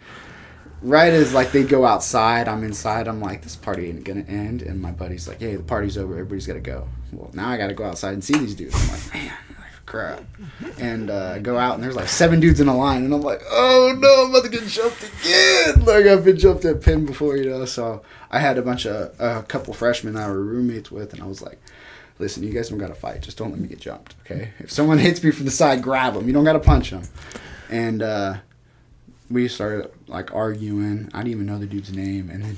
[0.84, 3.08] right as like they go outside, I'm inside.
[3.08, 4.62] I'm like, this party ain't gonna end.
[4.62, 6.13] And my buddy's like, hey, the party's over.
[6.13, 6.88] Everybody's gotta go.
[7.12, 8.76] Well, now I gotta go outside and see these dudes.
[8.76, 10.23] I'm like, man, Like, crap.
[10.80, 13.41] And uh, go out and there's like seven dudes in a line, and I'm like,
[13.49, 15.86] oh no, I'm about to get jumped again.
[15.86, 17.65] Like I've been jumped at pin before, you know.
[17.65, 21.26] So I had a bunch of a couple freshmen I were roommates with, and I
[21.26, 21.60] was like.
[22.24, 23.20] Listen, you guys don't gotta fight.
[23.20, 24.52] Just don't let me get jumped, okay?
[24.60, 26.26] If someone hits me from the side, grab them.
[26.26, 27.04] You don't gotta punch them.
[27.70, 28.36] And uh,
[29.30, 31.10] we started like arguing.
[31.14, 32.58] I didn't even know the dude's name, and then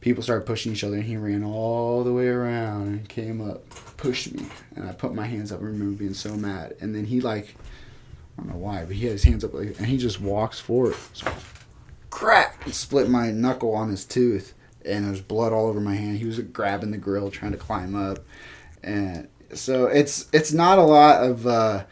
[0.00, 3.62] people started pushing each other, and he ran all the way around and came up,
[3.96, 5.60] pushed me, and I put my hands up.
[5.60, 7.54] I remember being so mad, and then he like,
[8.36, 10.58] I don't know why, but he had his hands up, like, and he just walks
[10.58, 11.30] forward, so,
[12.10, 14.52] crack, and split my knuckle on his tooth,
[14.88, 16.18] and there was blood all over my hand.
[16.18, 18.18] He was grabbing the grill, trying to climb up,
[18.82, 21.86] and so it's it's not a lot of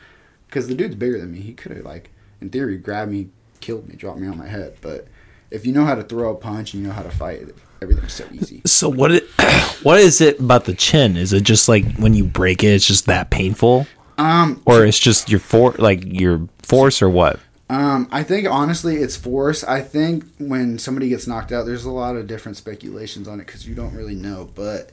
[0.48, 1.40] because the dude's bigger than me.
[1.40, 3.28] He could have like in theory grabbed me,
[3.60, 5.08] killed me, dropped me on my head, but
[5.50, 7.42] if you know how to throw a punch and you know how to fight,
[7.80, 8.62] everything's so easy.
[8.66, 9.24] So what it,
[9.82, 11.16] what is it about the chin?
[11.16, 13.86] Is it just like when you break it, it's just that painful,
[14.18, 17.38] Um, or it's just your for like your force or what?
[17.68, 19.64] Um, I think honestly, it's force.
[19.64, 23.46] I think when somebody gets knocked out, there's a lot of different speculations on it
[23.46, 24.48] because you don't really know.
[24.54, 24.92] But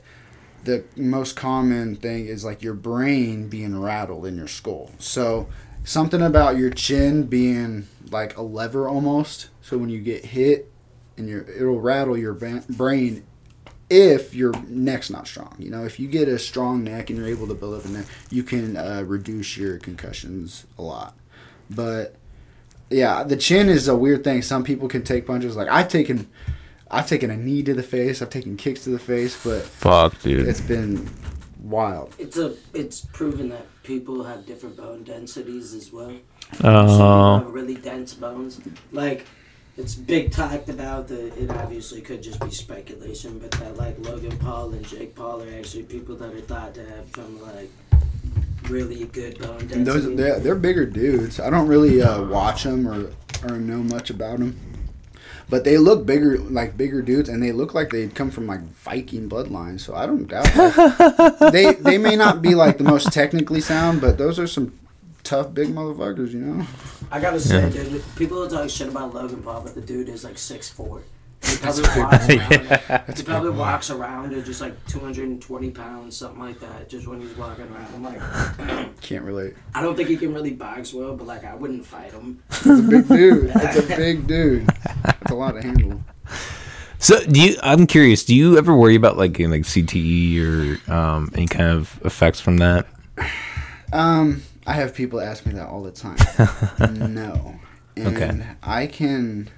[0.64, 4.90] the most common thing is like your brain being rattled in your skull.
[4.98, 5.48] So
[5.84, 9.50] something about your chin being like a lever almost.
[9.62, 10.70] So when you get hit,
[11.16, 13.24] and your it'll rattle your brain
[13.90, 15.54] if your neck's not strong.
[15.58, 17.88] You know, if you get a strong neck and you're able to build up a
[17.88, 21.14] neck, you can uh, reduce your concussions a lot.
[21.70, 22.16] But
[22.90, 24.42] yeah, the chin is a weird thing.
[24.42, 25.56] Some people can take punches.
[25.56, 26.28] Like I've taken,
[26.90, 28.22] I've taken a knee to the face.
[28.22, 30.46] I've taken kicks to the face, but Fuck, dude.
[30.48, 31.08] it's been
[31.62, 32.14] wild.
[32.18, 36.12] It's a it's proven that people have different bone densities as well.
[36.62, 38.60] Oh, Some people have really dense bones.
[38.92, 39.26] Like
[39.76, 44.36] it's big talked about that it obviously could just be speculation, but that like Logan
[44.38, 47.70] Paul and Jake Paul are actually people that are thought to have some like
[48.68, 49.74] really good bone density.
[49.74, 51.40] And those they're, they're bigger dudes.
[51.40, 53.10] I don't really uh, watch them or
[53.44, 54.58] or know much about them,
[55.48, 58.60] but they look bigger, like bigger dudes, and they look like they'd come from like
[58.60, 59.78] Viking bloodline.
[59.78, 61.48] So I don't doubt that.
[61.52, 64.78] they they may not be like the most technically sound, but those are some
[65.22, 66.66] tough big motherfuckers, you know.
[67.10, 70.24] I gotta say, dude, people will talk shit about Logan Paul, but the dude is
[70.24, 71.02] like six four.
[71.46, 73.16] He probably walks around.
[73.16, 77.36] he probably walks around at just like 220 pounds, something like that, just when he's
[77.36, 77.94] walking around.
[77.94, 79.54] I'm like, Can't relate.
[79.74, 82.42] I don't think he can really box well, but like I wouldn't fight him.
[82.50, 83.52] It's a big dude.
[83.56, 84.68] It's a big dude.
[85.04, 86.02] It's a lot to handle.
[86.98, 87.56] So do you?
[87.62, 88.24] I'm curious.
[88.24, 90.40] Do you ever worry about like getting, like CTE
[90.88, 92.86] or um, any kind of effects from that?
[93.92, 96.16] Um, I have people ask me that all the time.
[97.14, 97.60] no,
[97.96, 98.46] and Okay.
[98.60, 99.48] I can.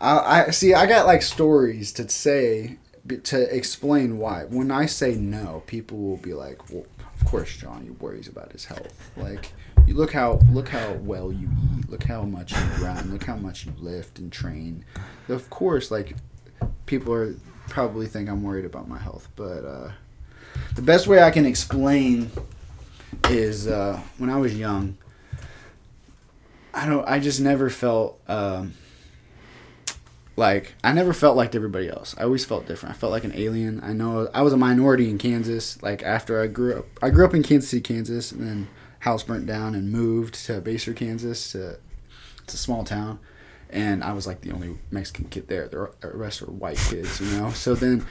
[0.00, 0.74] I, I see.
[0.74, 2.78] I got like stories to say
[3.24, 4.44] to explain why.
[4.44, 6.86] When I say no, people will be like, "Well,
[7.20, 9.10] of course, Johnny worries about his health.
[9.16, 9.52] Like,
[9.86, 11.90] you look how look how well you eat.
[11.90, 13.10] Look how much you run.
[13.12, 14.84] Look how much you lift and train.
[15.28, 16.16] Of course, like
[16.86, 17.34] people are
[17.68, 19.90] probably think I'm worried about my health, but uh,
[20.74, 22.30] the best way I can explain
[23.30, 24.96] is uh, when I was young.
[26.72, 27.08] I don't.
[27.08, 28.74] I just never felt um,
[30.38, 32.14] like I never felt like everybody else.
[32.16, 32.94] I always felt different.
[32.94, 33.80] I felt like an alien.
[33.82, 35.82] I know I was a minority in Kansas.
[35.82, 38.68] Like after I grew up, I grew up in Kansas City, Kansas, and then
[39.00, 41.52] house burnt down and moved to Basehor, Kansas.
[41.52, 41.78] To,
[42.44, 43.18] it's a small town,
[43.68, 45.66] and I was like the only Mexican kid there.
[45.66, 47.50] The rest were white kids, you know.
[47.50, 48.06] So then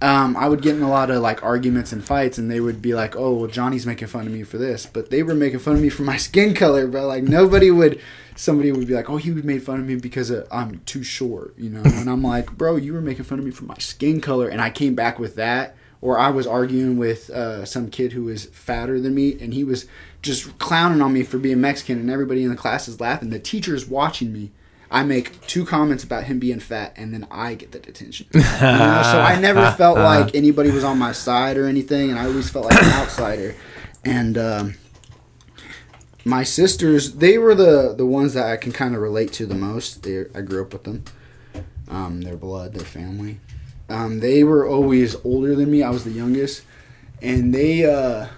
[0.00, 2.80] um, I would get in a lot of like arguments and fights, and they would
[2.80, 5.58] be like, "Oh, well, Johnny's making fun of me for this," but they were making
[5.58, 6.86] fun of me for my skin color.
[6.86, 8.00] But like nobody would,
[8.36, 11.54] somebody would be like, "Oh, he made fun of me because uh, I'm too short,"
[11.58, 11.82] you know.
[11.82, 14.60] And I'm like, "Bro, you were making fun of me for my skin color," and
[14.60, 15.74] I came back with that.
[16.00, 19.64] Or I was arguing with uh, some kid who was fatter than me, and he
[19.64, 19.86] was
[20.22, 23.30] just clowning on me for being Mexican, and everybody in the class is laughing.
[23.30, 24.52] The teacher is watching me.
[24.90, 28.26] I make two comments about him being fat, and then I get the detention.
[28.34, 29.02] You know?
[29.04, 32.50] So I never felt like anybody was on my side or anything, and I always
[32.50, 33.54] felt like an outsider.
[34.04, 34.74] And um,
[36.24, 39.54] my sisters, they were the the ones that I can kind of relate to the
[39.54, 40.02] most.
[40.02, 41.04] They, I grew up with them.
[41.88, 43.40] Um, their blood, their family.
[43.88, 45.82] Um, they were always older than me.
[45.82, 46.62] I was the youngest,
[47.22, 48.28] and they uh,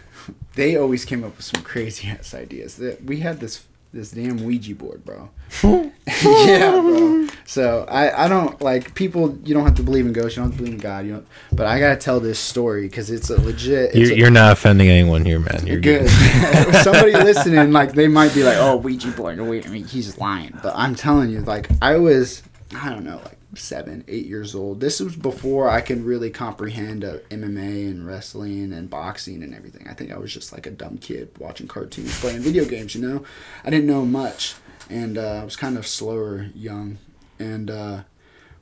[0.54, 2.76] they always came up with some crazy ass ideas.
[2.76, 5.30] That we had this this damn Ouija board, bro.
[5.64, 7.26] yeah, bro.
[7.44, 9.36] So I, I don't like people.
[9.44, 10.36] You don't have to believe in ghosts.
[10.36, 11.06] You don't have to believe in God.
[11.06, 11.26] You don't.
[11.52, 13.90] But I gotta tell this story because it's a legit.
[13.90, 15.66] It's You're, a, you're not offending anyone here, man.
[15.66, 16.02] You're good.
[16.02, 16.74] good.
[16.84, 20.56] Somebody listening, like they might be like, "Oh, Ouija board." Wait, I mean, he's lying.
[20.62, 22.44] But I'm telling you, like I was,
[22.76, 24.80] I don't know, like seven, eight years old.
[24.80, 29.88] This was before I can really comprehend uh, MMA and wrestling and boxing and everything.
[29.88, 32.94] I think I was just like a dumb kid watching cartoons, playing video games.
[32.94, 33.24] You know,
[33.64, 34.54] I didn't know much,
[34.88, 36.98] and uh, I was kind of slower, young,
[37.38, 37.70] and.
[37.70, 38.02] Uh,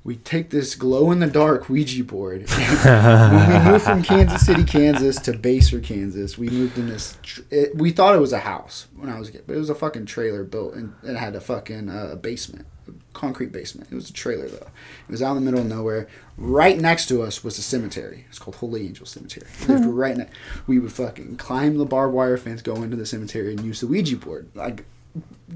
[0.09, 2.49] we take this glow in the dark Ouija board.
[2.49, 7.19] when we moved from Kansas City, Kansas to Basehor, Kansas, we moved in this.
[7.23, 9.59] Tr- it, we thought it was a house when I was a kid, but it
[9.59, 12.65] was a fucking trailer built and it had a fucking uh, basement,
[13.13, 13.89] concrete basement.
[13.91, 14.67] It was a trailer though.
[15.09, 16.09] It was out in the middle of nowhere.
[16.37, 18.27] Right next to us was a cemetery.
[18.29, 19.47] It's called Holy Angel Cemetery.
[19.61, 19.91] We lived hmm.
[19.95, 20.35] right next.
[20.67, 23.87] We would fucking climb the barbed wire fence, go into the cemetery, and use the
[23.87, 24.49] Ouija board.
[24.55, 24.85] Like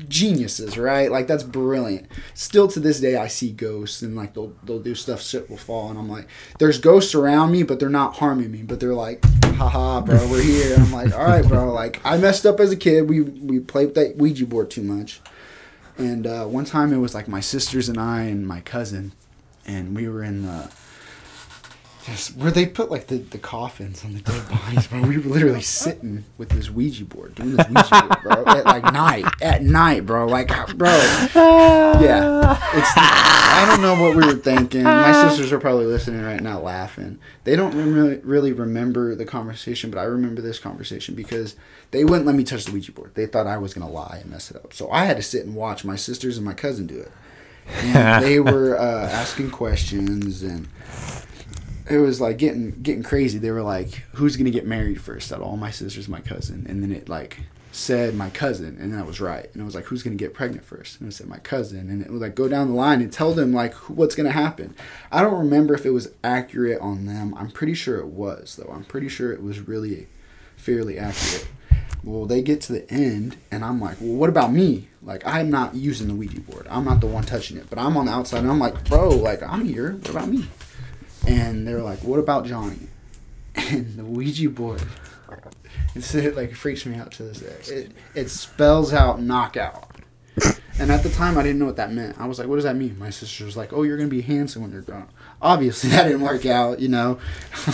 [0.08, 1.10] geniuses, right?
[1.10, 2.08] Like that's brilliant.
[2.34, 5.56] Still to this day, I see ghosts and like they'll they'll do stuff, shit will
[5.56, 8.62] fall, and I'm like, there's ghosts around me, but they're not harming me.
[8.62, 10.74] But they're like, haha, bro, we're here.
[10.74, 11.72] And I'm like, all right, bro.
[11.72, 13.08] Like I messed up as a kid.
[13.08, 15.20] We we played with that Ouija board too much,
[15.98, 19.12] and uh, one time it was like my sisters and I and my cousin,
[19.66, 20.70] and we were in the.
[22.08, 25.02] Yes, where they put like the, the coffins on the dead bodies, bro.
[25.02, 28.82] We were literally sitting with this Ouija board, doing this Ouija board, bro, at like
[28.92, 30.26] night, at night, bro.
[30.26, 32.58] Like, bro, yeah.
[32.74, 34.82] It's I don't know what we were thinking.
[34.82, 37.20] My sisters are probably listening right now, laughing.
[37.44, 41.54] They don't really really remember the conversation, but I remember this conversation because
[41.92, 43.12] they wouldn't let me touch the Ouija board.
[43.14, 45.46] They thought I was gonna lie and mess it up, so I had to sit
[45.46, 47.12] and watch my sisters and my cousin do it.
[47.76, 50.66] And they were uh, asking questions and
[51.90, 53.38] it was like getting getting crazy.
[53.38, 55.32] They were like, "Who's gonna get married first?
[55.32, 57.40] Out of all my sisters, my cousin." And then it like
[57.72, 59.48] said my cousin, and I was right.
[59.52, 61.00] And it was like, "Who's gonna get pregnant first?
[61.00, 61.88] And it said my cousin.
[61.88, 64.74] And it would like go down the line and tell them like what's gonna happen.
[65.10, 67.34] I don't remember if it was accurate on them.
[67.36, 68.70] I'm pretty sure it was though.
[68.72, 70.08] I'm pretty sure it was really
[70.56, 71.48] fairly accurate.
[72.04, 74.88] Well, they get to the end, and I'm like, well, what about me?
[75.02, 76.66] Like, I'm not using the Ouija board.
[76.68, 79.10] I'm not the one touching it, but I'm on the outside, and I'm like, bro,
[79.10, 79.92] like, I'm here.
[79.92, 80.48] What about me?
[81.26, 82.78] And they were like, what about Johnny?
[83.54, 84.82] And the Ouija board,
[85.94, 87.74] it's, it like freaks me out to this day.
[87.74, 89.92] It, it spells out knockout.
[90.78, 92.18] And at the time, I didn't know what that meant.
[92.18, 92.98] I was like, what does that mean?
[92.98, 95.06] My sister was like, oh, you're to be handsome when you're grown.
[95.40, 97.18] Obviously, that didn't work out, you know?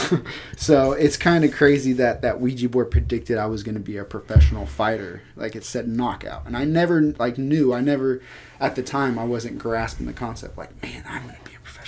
[0.56, 4.04] so it's kind of crazy that that Ouija board predicted I was to be a
[4.04, 5.22] professional fighter.
[5.36, 6.44] Like it said knockout.
[6.44, 7.72] And I never, like, knew.
[7.72, 8.20] I never,
[8.58, 10.58] at the time, I wasn't grasping the concept.
[10.58, 11.38] Like, man, I'm going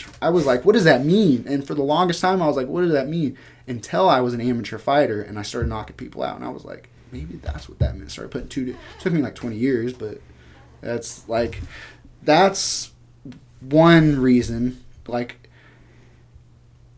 [0.00, 0.10] to.
[0.20, 1.44] I was like, what does that mean?
[1.48, 3.36] And for the longest time, I was like, what does that mean?
[3.66, 6.36] Until I was an amateur fighter and I started knocking people out.
[6.36, 8.10] And I was like, maybe that's what that meant.
[8.10, 10.20] Started putting two, it took me like 20 years, but
[10.80, 11.60] that's like,
[12.22, 12.92] that's
[13.60, 14.82] one reason.
[15.06, 15.36] Like,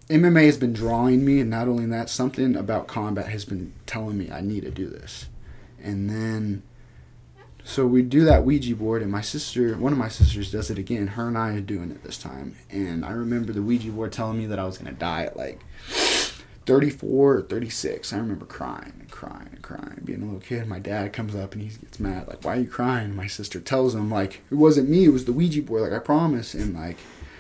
[0.08, 4.18] MMA has been drawing me, and not only that, something about combat has been telling
[4.18, 5.28] me I need to do this.
[5.82, 6.62] And then,
[7.64, 10.78] so we do that Ouija board, and my sister, one of my sisters, does it
[10.78, 11.08] again.
[11.08, 12.56] Her and I are doing it this time.
[12.70, 15.36] And I remember the Ouija board telling me that I was going to die at
[15.36, 15.60] like
[16.66, 18.12] 34 or 36.
[18.12, 20.66] I remember crying and crying and crying, being a little kid.
[20.66, 23.06] My dad comes up and he gets mad, like, why are you crying?
[23.06, 25.92] And my sister tells him, like, it wasn't me, it was the Ouija board, like,
[25.92, 26.54] I promise.
[26.54, 26.98] And, like,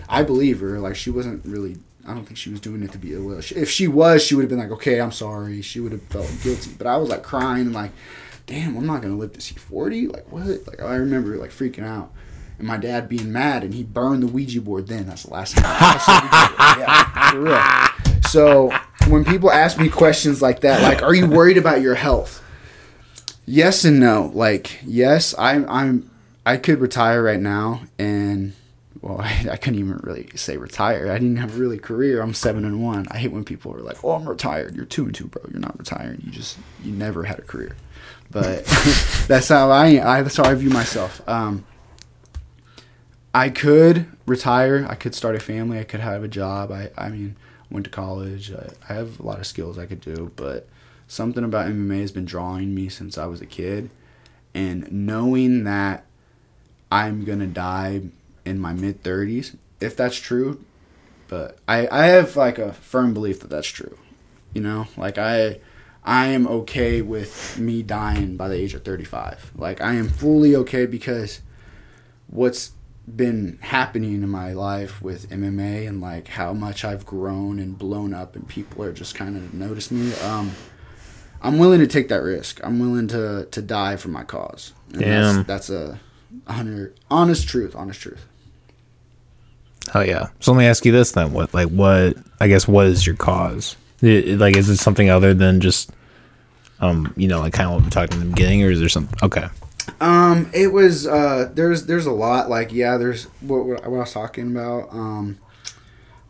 [0.08, 0.78] I believe her.
[0.78, 3.38] Like, she wasn't really, I don't think she was doing it to be ill will.
[3.38, 5.62] If she was, she would have been like, okay, I'm sorry.
[5.62, 6.72] She would have felt guilty.
[6.76, 7.92] But I was, like, crying and, like,
[8.46, 10.08] damn, I'm not going to live to see 40?
[10.08, 10.46] Like, what?
[10.66, 12.12] Like, I remember, like, freaking out.
[12.58, 15.06] And my dad being mad, and he burned the Ouija board then.
[15.06, 16.58] That's the last time I saw Ouija board.
[16.78, 17.40] Yeah, for
[18.12, 18.20] real.
[18.28, 18.72] So
[19.08, 22.42] when people ask me questions like that, like, "Are you worried about your health?"
[23.44, 24.30] Yes and no.
[24.34, 25.68] Like, yes, I'm.
[25.68, 26.10] I'm.
[26.46, 28.54] I could retire right now, and
[29.02, 31.10] well, I, I couldn't even really say retire.
[31.10, 32.22] I didn't have a really career.
[32.22, 33.06] I'm seven and one.
[33.10, 35.42] I hate when people are like, "Oh, I'm retired." You're two and two, bro.
[35.50, 36.22] You're not retired.
[36.24, 37.76] You just you never had a career.
[38.32, 38.64] But
[39.28, 40.22] that's how I, I.
[40.22, 41.26] That's how I view myself.
[41.28, 41.64] Um,
[43.34, 44.86] I could retire.
[44.88, 45.78] I could start a family.
[45.78, 46.72] I could have a job.
[46.72, 47.36] I, I mean,
[47.70, 48.52] went to college.
[48.52, 50.68] I, I have a lot of skills I could do, but
[51.06, 53.90] something about MMA has been drawing me since I was a kid.
[54.54, 56.04] And knowing that
[56.90, 58.02] I'm going to die
[58.44, 60.62] in my mid 30s, if that's true,
[61.28, 63.98] but I, I have like a firm belief that that's true.
[64.54, 65.60] You know, like I.
[66.04, 69.52] I am okay with me dying by the age of 35.
[69.56, 71.40] Like I am fully okay because
[72.26, 72.72] what's
[73.16, 78.14] been happening in my life with MMA and like how much I've grown and blown
[78.14, 80.14] up and people are just kind of notice me.
[80.14, 80.52] Um,
[81.40, 82.60] I'm willing to take that risk.
[82.62, 84.72] I'm willing to to die for my cause.
[84.92, 85.34] And Damn.
[85.44, 86.00] That's, that's a
[86.46, 87.74] honor, honest truth.
[87.74, 88.26] Honest truth.
[89.94, 90.28] Oh yeah.
[90.38, 92.16] So let me ask you this then: what, like, what?
[92.40, 93.76] I guess what is your cause?
[94.02, 95.92] I- like, is it something other than just,
[96.80, 98.88] um, you know, like kind of what we talked in the beginning, or is there
[98.88, 99.16] something?
[99.22, 99.46] Okay.
[100.00, 104.12] Um, it was uh, there's there's a lot like yeah, there's what, what I was
[104.12, 104.92] talking about.
[104.92, 105.38] Um,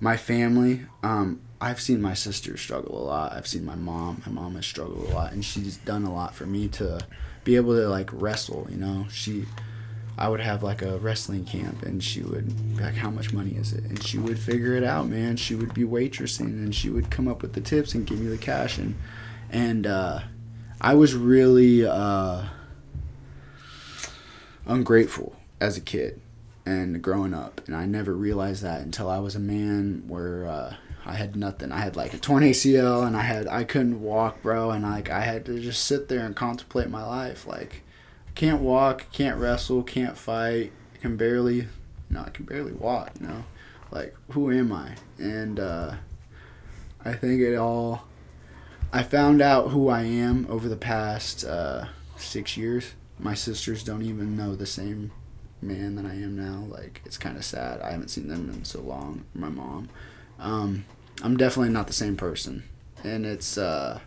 [0.01, 0.83] my family.
[1.03, 3.33] Um, I've seen my sister struggle a lot.
[3.33, 4.23] I've seen my mom.
[4.27, 7.01] My mom has struggled a lot, and she's done a lot for me to
[7.45, 8.67] be able to like wrestle.
[8.71, 9.47] You know, she.
[10.19, 13.53] I would have like a wrestling camp, and she would be like, "How much money
[13.53, 15.37] is it?" And she would figure it out, man.
[15.37, 18.29] She would be waitressing, and she would come up with the tips and give me
[18.29, 18.95] the cash, and
[19.51, 20.21] and uh,
[20.81, 21.87] I was really.
[21.87, 22.45] Uh,
[24.67, 26.21] ungrateful as a kid
[26.65, 30.75] and growing up and i never realized that until i was a man where uh,
[31.05, 34.41] i had nothing i had like a torn acl and i had i couldn't walk
[34.43, 37.83] bro and like i had to just sit there and contemplate my life like
[38.35, 41.69] can't walk can't wrestle can't fight can barely
[42.11, 43.45] no i can barely walk you know
[43.91, 45.95] like who am i and uh,
[47.05, 48.05] i think it all
[48.93, 54.03] i found out who i am over the past uh, six years my sisters don't
[54.03, 55.13] even know the same
[55.63, 56.67] man that I am now.
[56.69, 57.81] Like it's kind of sad.
[57.81, 59.25] I haven't seen them in so long.
[59.35, 59.89] My mom.
[60.39, 60.85] Um,
[61.23, 62.65] I'm definitely not the same person,
[63.05, 64.01] and it's uh,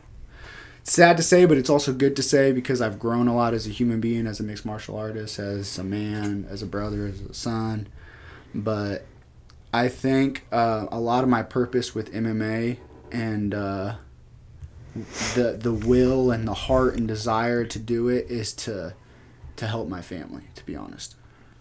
[0.86, 3.68] sad to say, but it's also good to say because I've grown a lot as
[3.68, 7.22] a human being, as a mixed martial artist, as a man, as a brother, as
[7.22, 7.88] a son.
[8.54, 9.06] But
[9.74, 12.78] I think uh, a lot of my purpose with MMA
[13.12, 13.96] and uh,
[15.34, 18.94] the the will and the heart and desire to do it is to
[19.58, 20.44] to help my family.
[20.56, 21.16] To be honest,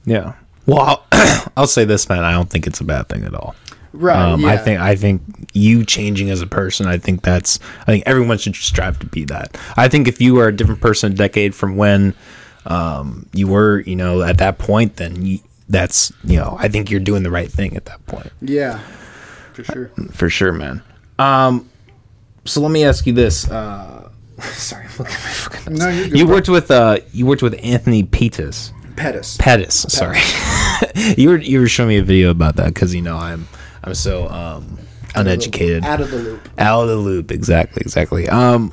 [0.04, 0.34] Yeah.
[0.66, 0.80] Well,
[1.12, 2.24] I'll, I'll say this, man.
[2.24, 3.54] I don't think it's a bad thing at all.
[3.94, 4.32] Right?
[4.32, 5.22] Um, I think I think
[5.52, 6.86] you changing as a person.
[6.86, 7.58] I think that's.
[7.82, 9.56] I think everyone should strive to be that.
[9.76, 12.14] I think if you are a different person a decade from when
[12.66, 15.38] um, you were, you know, at that point, then you,
[15.68, 18.80] that's you know, I think you're doing the right thing at that point yeah,
[19.52, 19.90] for sure.
[20.12, 20.82] for sure, man.
[21.18, 21.70] Um,
[22.44, 23.48] so let me ask you this.
[23.50, 25.72] Uh, sorry, look at my fucking.
[25.74, 25.84] notes.
[25.84, 26.34] No, you're good, you bro.
[26.34, 28.72] worked with uh, you worked with Anthony Pettis.
[28.96, 29.36] Pettis.
[29.38, 29.86] Pettis.
[29.88, 30.20] Sorry,
[31.16, 33.48] you were you were showing me a video about that because you know I'm
[33.84, 34.78] I'm so um,
[35.14, 36.48] uneducated, Out of the loop.
[36.58, 37.30] out of the loop.
[37.30, 38.28] Exactly, exactly.
[38.28, 38.70] Um,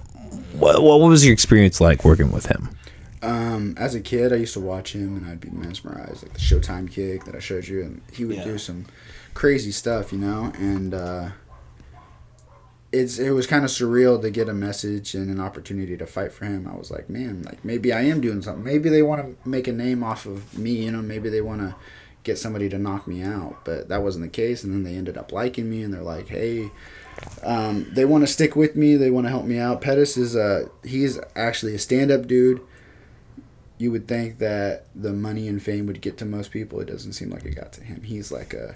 [0.54, 2.70] what what was your experience like working with him?
[3.24, 6.40] Um, as a kid, I used to watch him and I'd be mesmerized, like the
[6.40, 8.44] Showtime kick that I showed you, and he would Yeah.
[8.46, 8.86] do some
[9.36, 10.52] crazy stuff, you know.
[10.58, 11.30] And uh,
[12.92, 16.34] it's it was kind of surreal to get a message and an opportunity to fight
[16.34, 16.68] for him.
[16.72, 18.64] I was like, man, like maybe I am doing something.
[18.64, 21.02] Maybe they want to make a name off of me, you know.
[21.02, 21.76] Maybe they want to
[22.24, 24.64] get somebody to knock me out, but that wasn't the case.
[24.64, 26.72] And then they ended up liking me, and they're like, hey.
[27.44, 28.96] Um, they want to stick with me.
[28.96, 29.82] They want to help me out.
[29.82, 32.62] Pettis is a he's actually a stand-up dude
[33.82, 36.80] you would think that the money and fame would get to most people.
[36.80, 38.04] It doesn't seem like it got to him.
[38.04, 38.76] He's like a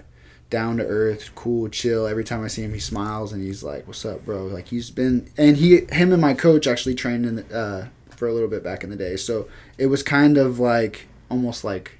[0.50, 2.08] down to earth, cool, chill.
[2.08, 4.90] Every time I see him, he smiles and he's like, "What's up, bro?" Like he's
[4.90, 8.48] been and he, him and my coach actually trained in the, uh, for a little
[8.48, 9.16] bit back in the day.
[9.16, 9.46] So
[9.78, 11.95] it was kind of like almost like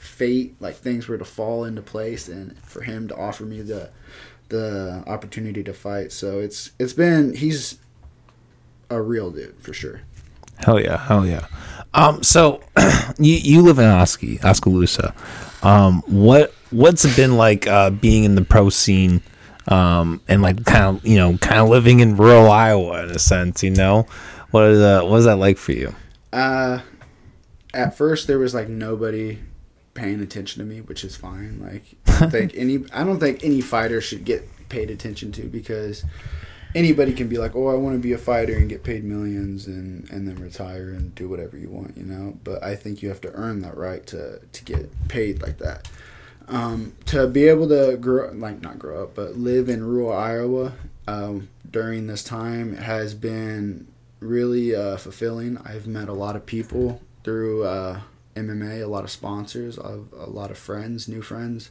[0.00, 3.90] fate, like things were to fall into place, and for him to offer me the
[4.48, 6.10] the opportunity to fight.
[6.10, 7.78] So it's it's been he's
[8.88, 10.00] a real dude for sure.
[10.58, 11.46] Hell yeah, hell yeah.
[11.92, 12.62] Um, so
[13.18, 15.14] you you live in Oski, Oskaloosa.
[15.62, 19.22] Um, what what's it been like uh, being in the pro scene,
[19.68, 23.18] um, and like kind of you know kind of living in rural Iowa in a
[23.18, 24.06] sense, you know?
[24.50, 25.94] What is uh, what is that like for you?
[26.32, 26.80] Uh,
[27.74, 29.38] at first there was like nobody
[30.00, 31.60] paying attention to me, which is fine.
[31.60, 35.42] Like I don't think any I don't think any fighter should get paid attention to
[35.42, 36.04] because
[36.74, 39.66] anybody can be like, "Oh, I want to be a fighter and get paid millions
[39.66, 42.38] and and then retire and do whatever you want," you know.
[42.42, 45.88] But I think you have to earn that right to to get paid like that.
[46.48, 50.72] Um, to be able to grow, like not grow up, but live in rural Iowa
[51.06, 53.86] um, during this time has been
[54.18, 55.58] really uh, fulfilling.
[55.58, 58.00] I've met a lot of people through uh,
[58.34, 61.70] MMA, a lot of sponsors, a, a lot of friends, new friends,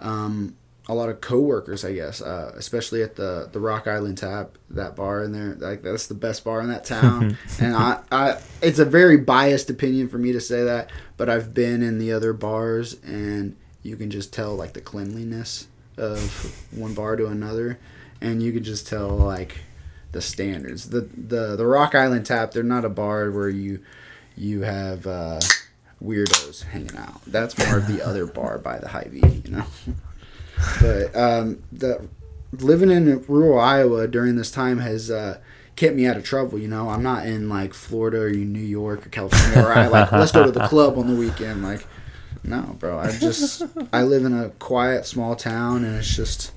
[0.00, 4.58] um, a lot of coworkers, I guess, uh, especially at the the Rock Island Tap,
[4.70, 5.54] that bar in there.
[5.54, 7.38] Like that's the best bar in that town.
[7.60, 11.54] and I, I, it's a very biased opinion for me to say that, but I've
[11.54, 16.94] been in the other bars and you can just tell like the cleanliness of one
[16.94, 17.78] bar to another,
[18.20, 19.58] and you can just tell like
[20.12, 20.90] the standards.
[20.90, 23.80] The the the Rock Island Tap, they're not a bar where you
[24.36, 25.40] you have uh,
[26.04, 27.20] weirdos hanging out.
[27.26, 29.64] That's more of the other bar by the Hy-Vee, you know.
[30.80, 32.08] but um, the
[32.52, 35.38] living in rural Iowa during this time has uh,
[35.76, 36.58] kept me out of trouble.
[36.58, 40.12] You know, I'm not in like Florida or New York or California where I like
[40.12, 41.62] let's go to the club on the weekend.
[41.62, 41.86] Like,
[42.42, 42.98] no, bro.
[42.98, 46.52] I just I live in a quiet small town, and it's just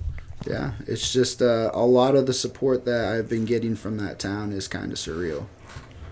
[0.45, 4.19] yeah, it's just uh, a lot of the support that I've been getting from that
[4.19, 5.47] town is kind of surreal.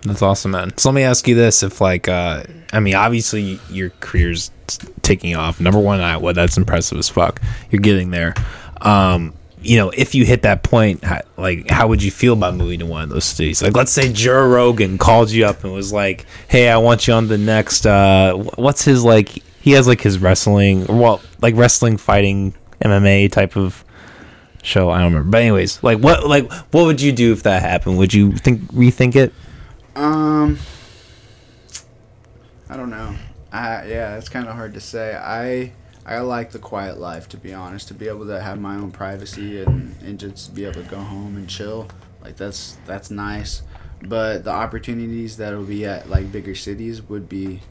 [0.06, 0.78] That's awesome, man.
[0.78, 4.52] So let me ask you this: If like, uh, I mean, obviously your career's
[5.02, 5.60] taking off.
[5.60, 6.34] Number one, Iowa.
[6.34, 7.42] That's impressive as fuck.
[7.72, 8.36] You're getting there.
[8.82, 12.54] Um, you know, if you hit that point, how, like, how would you feel about
[12.54, 13.64] moving to one of those cities?
[13.64, 17.14] Like, let's say Joe Rogan called you up and was like, "Hey, I want you
[17.14, 17.86] on the next.
[17.88, 19.30] Uh, what's his like?
[19.62, 23.84] He has like his wrestling, well, like wrestling, fighting, MMA type of."
[24.62, 24.90] show.
[24.90, 25.30] I don't remember.
[25.30, 28.00] But anyways, like what like what would you do if that happened?
[28.00, 29.32] Would you think rethink it?
[29.96, 30.60] Um,
[32.70, 33.16] I don't know.
[33.52, 35.16] I yeah, it's kind of hard to say.
[35.16, 35.72] I
[36.06, 37.88] I like the quiet life to be honest.
[37.88, 41.00] To be able to have my own privacy and and just be able to go
[41.00, 41.88] home and chill.
[42.22, 43.62] Like that's that's nice.
[44.02, 47.62] But the opportunities that will be at like bigger cities would be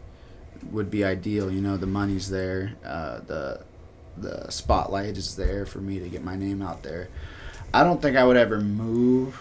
[0.70, 1.50] would be ideal.
[1.50, 2.74] You know, the money's there.
[2.84, 3.60] Uh, the
[4.16, 7.08] the spotlight is there for me to get my name out there.
[7.74, 9.38] I don't think I would ever move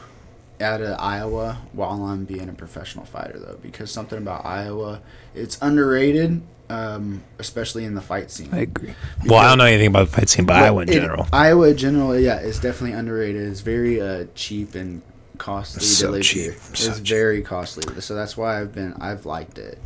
[0.62, 5.01] out of Iowa while I'm being a professional fighter though, because something about Iowa,
[5.36, 8.49] it's underrated, um, especially in the fight scene.
[8.51, 8.93] I agree.
[9.26, 11.28] Well, I don't know anything about the fight scene, but Well, Iowa in it- general.
[11.34, 13.41] Iowa in general, yeah, it's definitely underrated.
[13.49, 15.01] It's very uh, cheap and
[15.38, 16.56] costly So to live cheap, here.
[16.74, 19.80] so it's very costly, so that's why I've been I've liked it.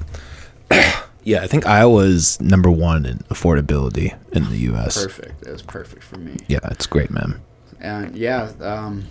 [1.23, 5.03] Yeah, I think Iowa is number one in affordability in the U.S.
[5.03, 5.45] Perfect.
[5.45, 6.37] It was perfect for me.
[6.47, 7.41] Yeah, it's great, man.
[7.81, 9.03] and yeah, um,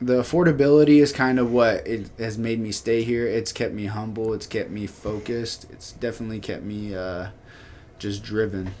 [0.00, 3.26] the affordability is kind of what it has made me stay here.
[3.26, 4.32] It's kept me humble.
[4.32, 5.66] It's kept me focused.
[5.70, 7.28] It's definitely kept me uh,
[7.98, 8.72] just driven,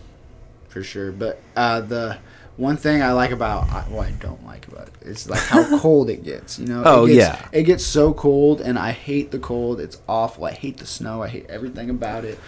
[0.68, 1.10] for sure.
[1.10, 2.18] But uh, the
[2.56, 6.08] one thing I like about well, I don't like about it is like how cold
[6.08, 6.58] it gets.
[6.58, 6.82] You know?
[6.84, 7.48] Oh, it gets, yeah.
[7.52, 9.80] it gets so cold, and I hate the cold.
[9.80, 10.44] It's awful.
[10.44, 11.22] I hate the snow.
[11.22, 12.38] I hate everything about it.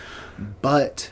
[0.62, 1.10] But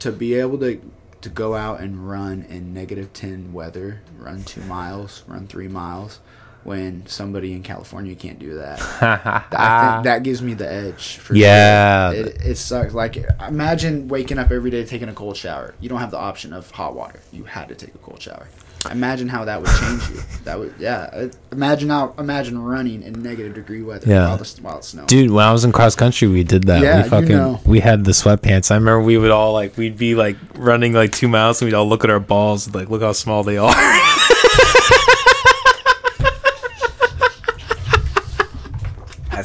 [0.00, 0.80] to be able to
[1.20, 6.20] to go out and run in negative 10 weather, run two miles, run three miles,
[6.64, 8.80] when somebody in California can't do that.
[9.02, 11.16] I think that gives me the edge.
[11.16, 12.12] For Yeah.
[12.12, 12.20] Sure.
[12.26, 12.94] It, it sucks.
[12.94, 15.74] Like, imagine waking up every day taking a cold shower.
[15.80, 17.20] You don't have the option of hot water.
[17.32, 18.48] You had to take a cold shower.
[18.92, 20.22] Imagine how that would change you.
[20.44, 21.10] That would, yeah.
[21.12, 24.28] Uh, imagine how, imagine running in negative degree weather Yeah.
[24.28, 25.06] while, the, while it's snowing.
[25.08, 26.80] Dude, when I was in cross country, we did that.
[26.80, 27.60] Yeah, we you know.
[27.66, 28.70] we had the sweatpants.
[28.70, 31.74] I remember we would all like we'd be like running like two miles and we'd
[31.74, 33.74] all look at our balls and like look how small they are.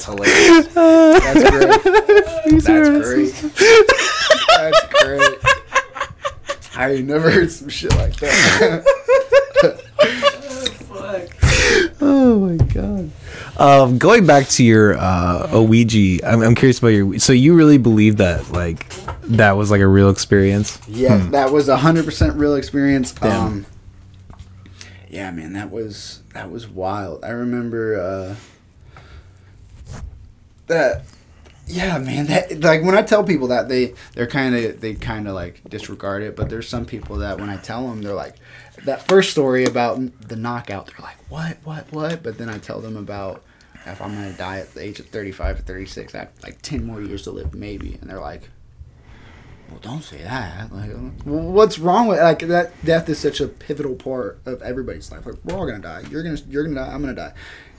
[0.06, 0.68] That's hilarious.
[0.74, 1.84] That's great.
[2.64, 3.88] That's great.
[4.48, 5.38] That's great.
[6.76, 8.84] I ain't never heard some shit like that.
[10.90, 11.30] Fuck.
[12.02, 13.12] oh my god.
[13.58, 17.20] Um, going back to your uh, Ouija, I'm, I'm curious about your.
[17.20, 18.90] So you really believe that like
[19.22, 20.80] that was like a real experience?
[20.88, 23.14] yeah, that was a hundred percent real experience.
[23.22, 23.68] Um,
[25.10, 27.24] yeah, man, that was that was wild.
[27.24, 28.36] I remember uh,
[30.68, 31.04] that.
[31.66, 35.30] Yeah, man, that like when I tell people that they they're kind of they kind
[35.30, 38.36] of like disregard it, but there's some people that when I tell them they're like
[38.84, 41.58] that first story about the knockout, they're like, "What?
[41.64, 41.92] What?
[41.92, 43.44] What?" But then I tell them about
[43.86, 46.86] if I'm gonna die at the age of 35 or 36, I have like 10
[46.86, 48.50] more years to live, maybe, and they're like,
[49.70, 50.74] "Well, don't say that.
[50.74, 50.92] Like,
[51.24, 52.74] what's wrong with like that?
[52.84, 55.26] Death is such a pivotal part of everybody's life.
[55.26, 56.04] Like, we're all gonna die.
[56.10, 56.94] You're gonna you're gonna die.
[56.94, 57.34] I'm gonna die."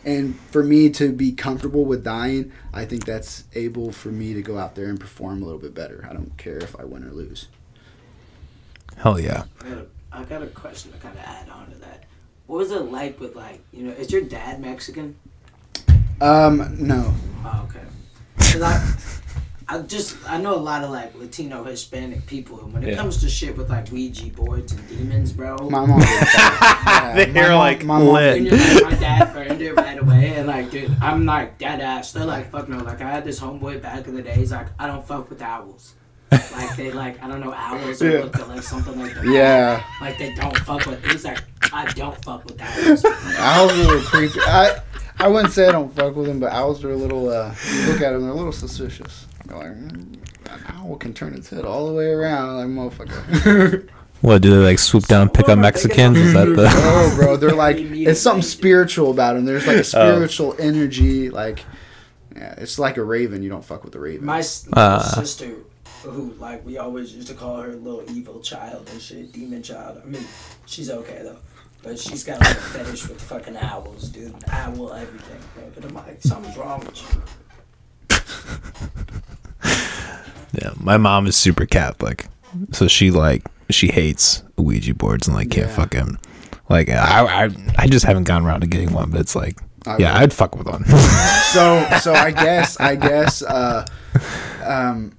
[0.06, 4.42] And for me to be comfortable with dying, I think that's able for me to
[4.42, 6.06] go out there and perform a little bit better.
[6.08, 7.48] I don't care if I win or lose.
[8.98, 9.44] Hell yeah.
[9.60, 12.04] I got, a, I got a question to kind of add on to that.
[12.46, 13.92] What was it like with like you know?
[13.92, 15.16] Is your dad Mexican?
[16.20, 17.14] Um, no.
[17.44, 17.84] Oh, okay.
[18.38, 18.74] 'Cause I,
[19.68, 22.96] I just I know a lot of like Latino Hispanic people, and when it Yeah.
[22.96, 25.56] comes to shit with like Ouija boards and demons, bro.
[25.70, 26.00] My mom,
[26.34, 27.14] yeah.
[27.14, 28.36] they're my mom- like my mom- lit.
[28.38, 32.12] And like, my dad burned it right away, and like, dude, I'm like dead ass.
[32.12, 32.78] They're like, fuck no.
[32.78, 34.34] Like, I had this homeboy back in the day.
[34.34, 35.94] He's like, I don't fuck with owls.
[36.30, 38.18] like they like, I don't know, owls or Yeah.
[38.24, 39.24] look at like something like that.
[39.24, 39.82] Yeah.
[40.00, 41.04] Like they don't fuck with.
[41.06, 41.42] He's like,
[41.72, 43.04] I don't fuck with owls.
[43.04, 44.40] Owls are a little creepy.
[44.40, 44.80] I
[45.18, 47.28] I wouldn't say I don't fuck with them, but owls are a little.
[47.30, 49.26] Uh, you look at them, they're a little suspicious.
[49.46, 50.16] They're like, mm,
[50.50, 53.88] an owl can turn its head all the way around, like motherfucker.
[54.20, 56.16] What do they like swoop down, and pick up Mexicans?
[56.16, 56.66] Is that the?
[56.72, 59.44] oh, bro, they're like it's something spiritual about them.
[59.44, 61.62] There's like a spiritual energy, like
[62.34, 63.42] yeah, it's like a raven.
[63.42, 64.24] You don't fuck with a raven.
[64.24, 65.00] My, s- Uh.
[65.02, 65.50] sister,
[66.04, 70.00] who like we always used to call her little evil child and shit, demon child.
[70.02, 70.24] I mean,
[70.64, 71.36] she's okay though,
[71.82, 74.34] but she's got like a fetish with fucking owls, dude.
[74.48, 75.64] Owl everything, bro.
[75.76, 77.22] And I'm like, something's wrong with you.
[80.60, 82.26] Yeah, my mom is super Catholic,
[82.72, 85.74] so she like she hates Ouija boards and like can't Yeah.
[85.76, 86.18] fucking
[86.68, 89.98] like I, I I just haven't gone around to getting one, but it's like I
[89.98, 90.22] Yeah, would.
[90.22, 90.84] I'd fuck with one.
[91.52, 93.84] so so I guess I guess uh,
[94.64, 95.16] um,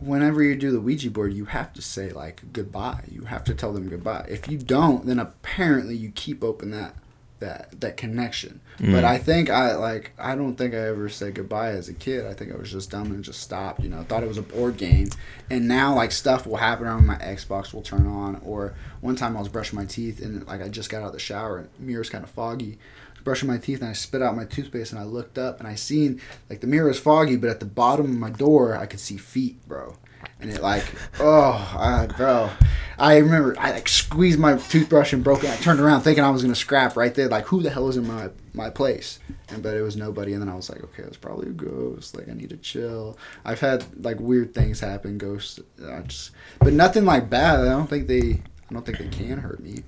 [0.00, 3.04] whenever you do the Ouija board, you have to say like goodbye.
[3.10, 4.26] You have to tell them goodbye.
[4.28, 6.94] If you don't, then apparently you keep open that
[7.40, 8.60] that that connection.
[8.78, 8.92] Mm.
[8.92, 12.26] But I think I like I don't think I ever said goodbye as a kid.
[12.26, 13.82] I think I was just dumb and just stopped.
[13.82, 15.08] You know, thought it was a board game,
[15.50, 18.40] and now like stuff will happen on my Xbox will turn on.
[18.44, 21.12] Or one time I was brushing my teeth and like I just got out of
[21.12, 22.78] the shower and the mirror's kind of foggy.
[23.24, 25.74] Brushing my teeth and I spit out my toothpaste and I looked up and I
[25.74, 29.00] seen like the mirror was foggy, but at the bottom of my door I could
[29.00, 29.96] see feet, bro.
[30.40, 30.84] And it like,
[31.20, 32.50] oh, I, bro,
[32.98, 35.50] I remember I like squeezed my toothbrush and broke it.
[35.50, 37.28] I turned around thinking I was gonna scrap right there.
[37.28, 39.20] Like, who the hell is in my my place?
[39.50, 40.32] And but it was nobody.
[40.32, 42.16] And then I was like, okay, it's probably a ghost.
[42.16, 43.16] Like I need to chill.
[43.44, 45.60] I've had like weird things happen, ghosts.
[45.86, 47.60] I just, but nothing like bad.
[47.60, 48.42] I don't think they.
[48.70, 49.82] I don't think they can hurt me.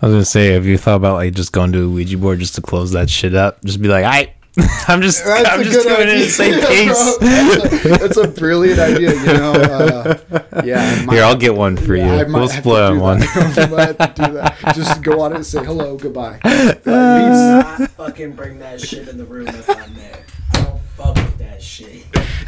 [0.00, 2.38] I was gonna say, have you thought about like just going to a Ouija board
[2.38, 3.62] just to close that shit up?
[3.64, 4.34] Just be like, I,
[4.86, 6.68] I'm just, That's I'm a just good coming in idea, to say bro.
[6.68, 7.16] peace.
[7.18, 9.14] That's, a, that's a brilliant idea.
[9.14, 9.52] You know.
[9.52, 10.18] Uh,
[10.62, 10.80] yeah.
[11.00, 12.26] I might Here, I'll get one for Yeah, I you.
[12.28, 13.18] might We'll have split on one.
[13.20, 13.58] that.
[13.58, 14.58] I might have to do that.
[14.74, 16.38] Just go on it and say hello, goodbye.
[16.42, 20.24] Do That not fucking bring that shit in the room if I'm there.
[20.52, 21.88] I don't fuck with that shit.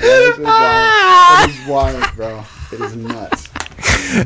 [0.02, 0.44] is wild.
[0.44, 2.44] That is wild, bro.
[2.70, 3.48] It is nuts.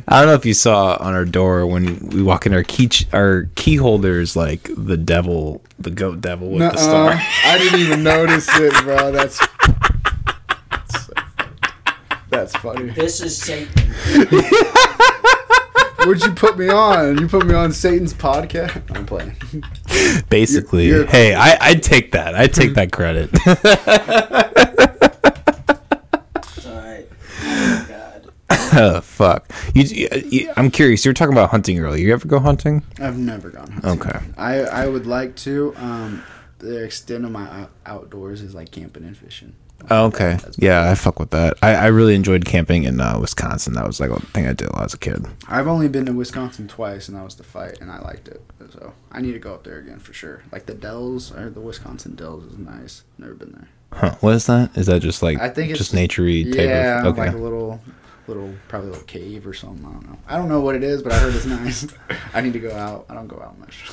[0.08, 2.88] I don't know if you saw on our door when we walk in our key
[2.88, 6.76] ch- our key holders like the devil, the goat devil with the Nuh-uh.
[6.76, 7.20] star.
[7.44, 9.12] I didn't even notice it, bro.
[9.12, 9.38] That's
[10.70, 11.56] that's, so funny.
[12.30, 12.90] That's funny.
[12.90, 13.92] This is Satan.
[16.04, 17.18] Where'd you put me on?
[17.18, 18.82] You put me on Satan's podcast.
[18.96, 19.36] I'm playing.
[20.30, 22.34] Basically, You're- you're- hey, I I'd take that.
[22.34, 23.30] I'd take that credit.
[26.36, 27.06] It's alright.
[27.42, 28.32] Oh my god.
[28.50, 28.57] oh,
[29.02, 29.50] fuck.
[29.74, 31.04] You, you, I'm curious.
[31.04, 32.06] You were talking about hunting earlier.
[32.06, 32.82] You ever go hunting?
[33.00, 34.06] I've never gone hunting.
[34.06, 34.18] Okay.
[34.36, 35.74] I I would like to.
[35.76, 36.22] Um,
[36.58, 39.54] the extent of my out- outdoors is like camping and fishing.
[39.90, 40.38] Oh, okay.
[40.56, 41.56] Yeah, I fuck with that.
[41.62, 43.74] I, I really enjoyed camping in uh, Wisconsin.
[43.74, 45.24] That was like a thing I did a lot as a kid.
[45.46, 48.42] I've only been to Wisconsin twice, and that was the fight, and I liked it.
[48.72, 50.42] So I need to go up there again for sure.
[50.50, 53.04] Like the Dells or the Wisconsin Dells is nice.
[53.18, 53.68] Never been there.
[53.92, 54.16] Huh.
[54.20, 54.76] What is that?
[54.76, 57.26] Is that just like I think it's just naturey type yeah, of okay.
[57.26, 57.80] like a little,
[58.28, 59.84] little probably a little cave or something.
[59.84, 60.18] I don't know.
[60.28, 61.86] I don't know what it is, but I heard it's nice.
[62.34, 63.06] I need to go out.
[63.08, 63.84] I don't go out much.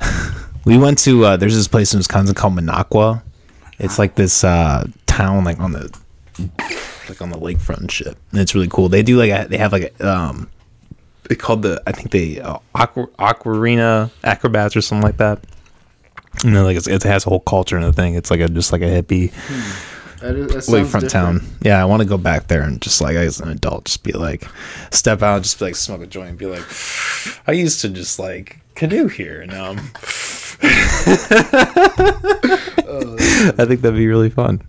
[0.64, 3.20] We went to uh, there's this place in Wisconsin called Minocqua.
[3.80, 5.92] It's like this uh, town like on the
[7.08, 8.16] like on the lakefront and shit.
[8.30, 8.88] And it's really cool.
[8.88, 10.48] They do like a, they have like a um
[11.28, 15.40] they called the I think they uh, aqua aquarina acrobats or something like that.
[16.44, 18.14] You know, like it's, it has a whole culture and a thing.
[18.14, 19.91] It's like a just like a hippie That is,
[20.22, 20.34] that
[20.68, 21.42] lakefront town.
[21.62, 24.12] Yeah, I want to go back there and just like as an adult, just be
[24.12, 24.46] like,
[24.90, 26.64] step out, just be like smoke a joint, and be like,
[27.46, 29.78] I used to just like canoe here, and now I'm.
[33.54, 34.62] I think that'd be really fun.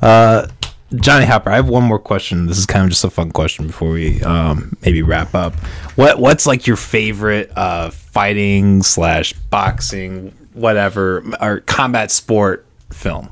[0.00, 0.46] Uh,
[0.94, 2.46] Johnny Hopper, I have one more question.
[2.46, 5.54] This is kind of just a fun question before we um, maybe wrap up.
[5.96, 13.30] What What's like your favorite uh, fighting slash boxing, whatever, or combat sport film?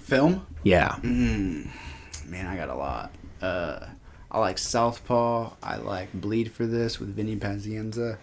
[0.00, 0.44] Film.
[0.62, 0.96] Yeah.
[1.02, 3.12] Man, I got a lot.
[3.40, 3.86] Uh,
[4.30, 5.52] I like Southpaw.
[5.62, 8.16] I like Bleed for This with Vinny Pazienza.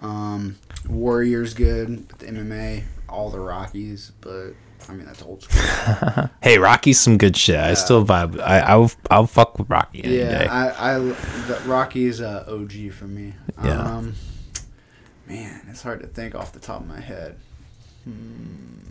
[0.00, 0.56] Um,
[0.88, 2.84] Warrior's good with the MMA.
[3.08, 4.52] All the Rockies, but
[4.88, 6.30] I mean that's old school.
[6.42, 7.56] Hey, Rocky's some good shit.
[7.56, 8.40] I still vibe.
[8.40, 10.46] I I'll I'll fuck with Rocky any yeah, day.
[10.46, 13.34] I, I the Rocky's uh, OG for me.
[13.62, 13.82] Yeah.
[13.82, 14.14] Um,
[15.26, 17.36] man, it's hard to think off the top of my head.
[18.04, 18.89] Hmm.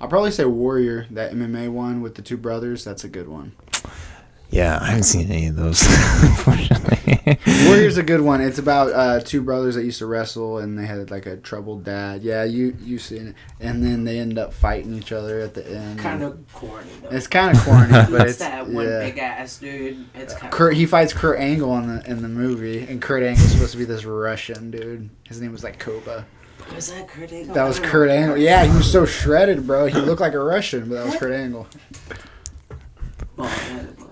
[0.00, 2.84] I'll probably say Warrior, that MMA one with the two brothers.
[2.84, 3.52] That's a good one.
[4.50, 5.82] yeah, I haven't seen any of those.
[6.22, 7.38] unfortunately.
[7.66, 8.40] Warrior's a good one.
[8.40, 11.84] It's about uh, two brothers that used to wrestle, and they had like a troubled
[11.84, 12.22] dad.
[12.22, 15.66] Yeah, you you seen it, and then they end up fighting each other at the
[15.66, 15.98] end.
[15.98, 17.08] Kind of corny though.
[17.08, 19.00] It's kind of corny, but it's, it's that one yeah.
[19.00, 20.04] big ass dude.
[20.14, 23.50] It's kind Kurt he fights Kurt Angle in the in the movie, and Kurt Angle's
[23.52, 25.08] supposed to be this Russian dude.
[25.24, 26.26] His name was like Koba.
[26.74, 27.54] Was that Kurt Angle?
[27.54, 27.88] That was don't.
[27.88, 28.36] Kurt Angle.
[28.38, 29.86] Yeah, he was so shredded, bro.
[29.86, 31.66] He looked like a Russian, but that was Kurt Angle.
[33.36, 34.10] Well, yeah, well,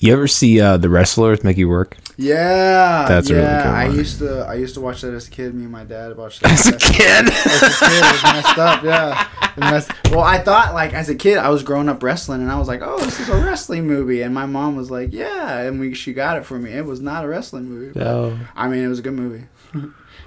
[0.00, 1.96] you ever see uh, the wrestler with Mickey Rourke?
[2.20, 3.96] Yeah, That's a really good I one.
[3.96, 5.54] used to I used to watch that as a kid.
[5.54, 7.26] Me and my dad watched that As a kid.
[7.28, 8.82] as a kid, it was messed up.
[8.82, 12.40] Yeah, It messed- well, I thought like as a kid, I was growing up wrestling,
[12.42, 15.12] and I was like, "Oh, this is a wrestling movie," and my mom was like,
[15.12, 16.72] "Yeah," and we she got it for me.
[16.72, 17.92] It was not a wrestling movie.
[17.92, 18.38] but- No.
[18.56, 19.44] I mean, it was a good movie.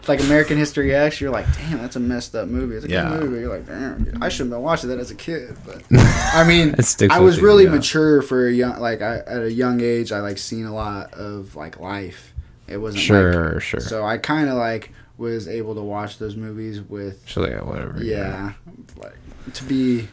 [0.02, 1.22] It's like American History X.
[1.22, 2.76] You're like, damn, that's a messed up movie.
[2.76, 3.10] It's a Yeah.
[3.10, 3.42] good movie.
[3.42, 5.56] You're like, damn, I shouldn't have been watching that as a kid.
[5.66, 5.84] But
[6.34, 6.76] I mean,
[7.10, 7.70] I was you, really yeah.
[7.72, 10.12] mature for a young, like I, at a young age.
[10.12, 12.34] I like seen a lot of like life.
[12.68, 13.80] It wasn't Sure, like- sure.
[13.80, 18.02] So I kind of like was able to watch those movies with So yeah, whatever.
[18.04, 18.54] yeah,
[18.98, 19.14] like
[19.54, 20.08] to be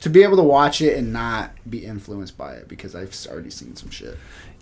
[0.00, 3.50] to be able to watch it and not be influenced by it because I've already
[3.50, 4.16] seen some shit.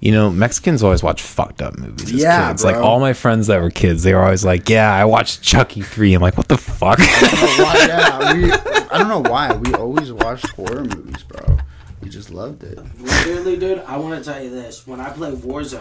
[0.05, 2.13] You know, Mexicans always watch fucked up movies.
[2.13, 2.63] As Yeah, kids.
[2.63, 5.81] like all my friends that were kids, they were always like, "Yeah, I watched Chucky
[5.81, 6.13] 3.
[6.13, 8.53] I'm like, "What the fuck?" I don't know why, yeah, we,
[8.91, 11.57] I don't know why we always watched horror movies, bro.
[12.03, 12.79] We just loved it.
[13.01, 14.87] Literally, dude, I want to tell you this.
[14.87, 15.81] When I play Warzone,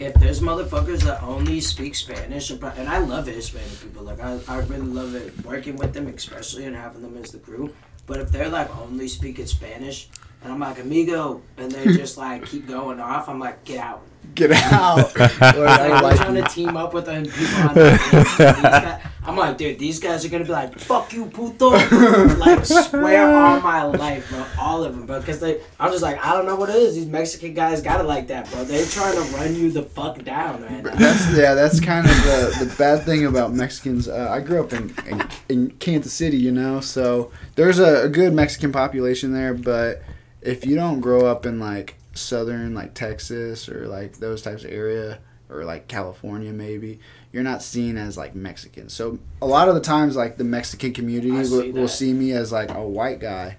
[0.00, 4.36] if there's motherfuckers that only speak Spanish, and and I love Hispanic people, like, I,
[4.48, 7.72] I really love it working with them, especially and having them as the crew.
[8.06, 10.08] But if they're like only speaking Spanish,
[10.44, 14.02] and I'm like, amigo, and they just like keep going off, I'm like, get out.
[14.34, 15.12] Get out!
[15.18, 18.62] Like, I Like, we're like trying to team up with them people on the team.
[18.62, 21.70] Guys- I'm like, dude, these guys are gonna be like, fuck you, puto.
[21.70, 24.44] like, swear on my life, bro.
[24.58, 25.18] All of them, bro.
[25.20, 26.94] Because they, I'm just like, I don't know what it is.
[26.94, 28.64] These Mexican guys got it like that, bro.
[28.64, 30.82] They're trying to run you the fuck down, man.
[30.82, 31.54] That's yeah.
[31.54, 34.08] That's kind of the, the bad thing about Mexicans.
[34.08, 38.08] Uh, I grew up in, in in Kansas City, you know, so there's a, a
[38.10, 39.54] good Mexican population there.
[39.54, 40.02] But
[40.44, 44.70] if you don't grow up in like southern, like Texas or like those types of
[44.70, 45.18] area,
[45.50, 46.98] or like California, maybe
[47.32, 48.88] you're not seen as like Mexican.
[48.88, 52.12] So a lot of the times, like the Mexican community I will, see will see
[52.12, 53.56] me as like a white guy.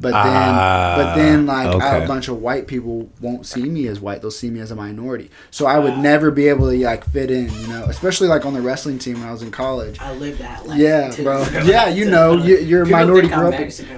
[0.00, 2.04] But then, Ah, but then, like okay.
[2.04, 4.74] a bunch of white people won't see me as white; they'll see me as a
[4.76, 5.30] minority.
[5.50, 7.84] So I would never be able to like fit in, you know.
[7.84, 9.98] Especially like on the wrestling team when I was in college.
[10.00, 10.78] I lived that life.
[10.78, 11.22] Yeah, too.
[11.24, 11.42] bro.
[11.64, 13.28] Yeah, you know, you, you're a People minority.
[13.70, 13.88] think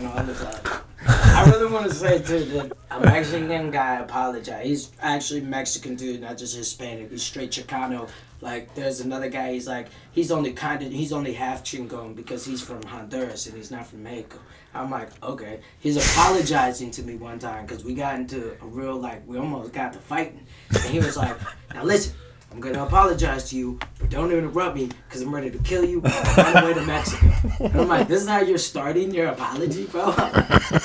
[1.11, 4.67] I really want to say too that a Mexican guy apologize.
[4.67, 7.11] He's actually Mexican dude, not just Hispanic.
[7.11, 8.09] He's straight Chicano.
[8.41, 9.53] Like there's another guy.
[9.53, 13.57] He's like he's only kind of he's only half Chingon because he's from Honduras and
[13.57, 14.39] he's not from Mexico.
[14.75, 15.61] I'm like okay.
[15.81, 19.73] He's apologizing to me one time because we got into a real like we almost
[19.73, 21.37] got to fighting, and he was like,
[21.75, 22.15] now listen.
[22.53, 25.99] I'm gonna apologize to you, but don't interrupt me because I'm ready to kill you.
[25.99, 27.31] On the way to Mexico.
[27.61, 30.07] And I'm like, this is how you're starting your apology, bro.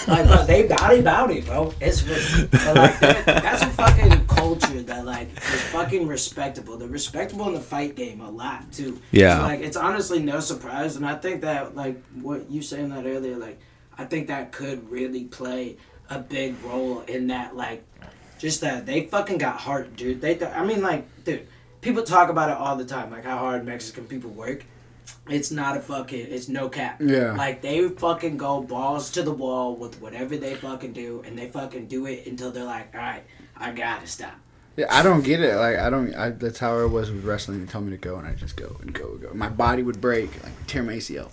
[0.07, 1.73] like, bro, they bowdy bowdy, bro.
[1.81, 6.77] It's but like, that- that's a fucking culture that like is fucking respectable.
[6.77, 9.01] They're respectable in the fight game a lot too.
[9.11, 9.37] Yeah.
[9.39, 13.05] So, like, it's honestly no surprise, and I think that like what you saying that
[13.07, 13.59] earlier, like,
[13.97, 15.77] I think that could really play
[16.11, 17.83] a big role in that, like,
[18.37, 20.21] just that they fucking got heart, dude.
[20.21, 21.47] They, th- I mean, like, dude,
[21.85, 24.65] people talk about it all the time, like how hard Mexican people work.
[25.29, 26.99] It's not a fucking, it's no cap.
[26.99, 27.33] Yeah.
[27.33, 31.47] Like they fucking go balls to the wall with whatever they fucking do, and they
[31.47, 33.23] fucking do it until they're like, all right,
[33.55, 34.33] I gotta stop.
[34.77, 35.55] Yeah, I don't get it.
[35.55, 36.13] Like I don't.
[36.15, 37.63] I, that's how I was with wrestling.
[37.63, 39.33] They tell me to go, and I just go and go and go.
[39.33, 41.29] My body would break, like tear my ACL.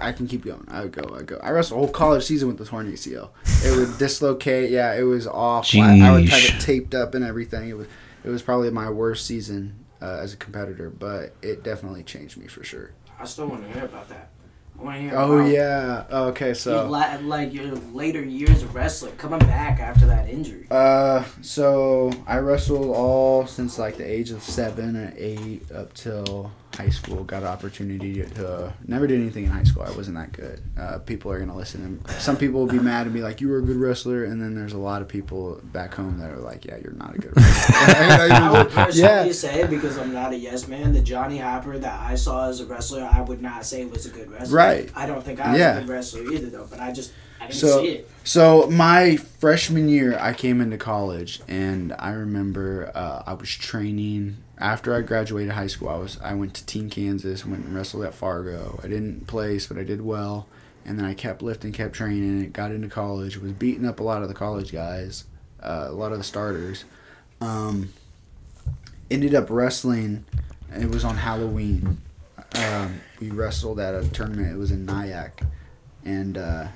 [0.00, 0.64] I can keep going.
[0.68, 1.14] I would go.
[1.14, 1.38] I go.
[1.42, 3.30] I wrestled a whole college season with the torn ACL.
[3.64, 4.70] It would dislocate.
[4.70, 5.82] Yeah, it was awful.
[5.82, 6.56] I, I would have Jeesh.
[6.56, 7.68] it taped up and everything.
[7.68, 7.88] It was.
[8.24, 12.46] It was probably my worst season uh, as a competitor, but it definitely changed me
[12.46, 12.92] for sure.
[13.18, 14.30] I still want to hear about that.
[14.78, 15.14] I want to hear.
[15.16, 16.04] Oh about yeah.
[16.10, 16.88] Okay, your so.
[16.88, 20.66] la- like your later years of wrestling, coming back after that injury.
[20.70, 26.52] Uh, so I wrestled all since like the age of seven or eight up till
[26.76, 27.24] high school.
[27.24, 29.82] Got an opportunity to never did anything in high school.
[29.82, 30.60] I wasn't that good.
[30.78, 31.82] Uh, people are gonna listen.
[32.06, 34.40] And some people will be mad and be like, "You were a good wrestler," and
[34.40, 37.18] then there's a lot of people back home that are like, "Yeah, you're not a
[37.18, 37.76] good wrestler."
[38.32, 39.32] I would personally yeah.
[39.32, 40.92] say because I'm not a yes man.
[40.92, 44.10] The Johnny Hopper that I saw as a wrestler, I would not say was a
[44.10, 44.56] good wrestler.
[44.56, 44.90] Right.
[44.94, 45.76] I don't think I was Yeah.
[45.76, 46.66] a good wrestler either, though.
[46.70, 48.10] But I just I didn't So- see it.
[48.24, 54.38] So my freshman year, I came into college, and I remember uh, I was training
[54.58, 55.88] after I graduated high school.
[55.88, 58.80] I was I went to Team Kansas, went and wrestled at Fargo.
[58.82, 60.46] I didn't place, but I did well,
[60.84, 62.42] and then I kept lifting, kept training.
[62.42, 65.24] and Got into college, was beating up a lot of the college guys,
[65.62, 66.84] uh, a lot of the starters.
[67.40, 67.92] Um,
[69.10, 70.24] ended up wrestling.
[70.74, 71.98] It was on Halloween.
[72.54, 74.52] Um, we wrestled at a tournament.
[74.52, 75.42] It was in Nyack,
[76.04, 76.38] and.
[76.38, 76.68] Uh,